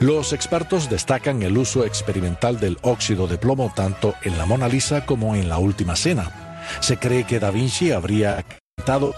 Los 0.00 0.32
expertos 0.32 0.88
destacan 0.88 1.42
el 1.42 1.56
uso 1.56 1.84
experimental 1.84 2.58
del 2.58 2.78
óxido 2.82 3.26
de 3.26 3.38
plomo 3.38 3.72
tanto 3.74 4.14
en 4.22 4.38
la 4.38 4.46
Mona 4.46 4.68
Lisa 4.68 5.04
como 5.06 5.36
en 5.36 5.48
la 5.48 5.58
Última 5.58 5.94
Cena. 5.94 6.62
Se 6.80 6.96
cree 6.96 7.24
que 7.24 7.38
Da 7.38 7.50
Vinci 7.50 7.92
habría 7.92 8.44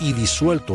y 0.01 0.13
disuelto 0.13 0.75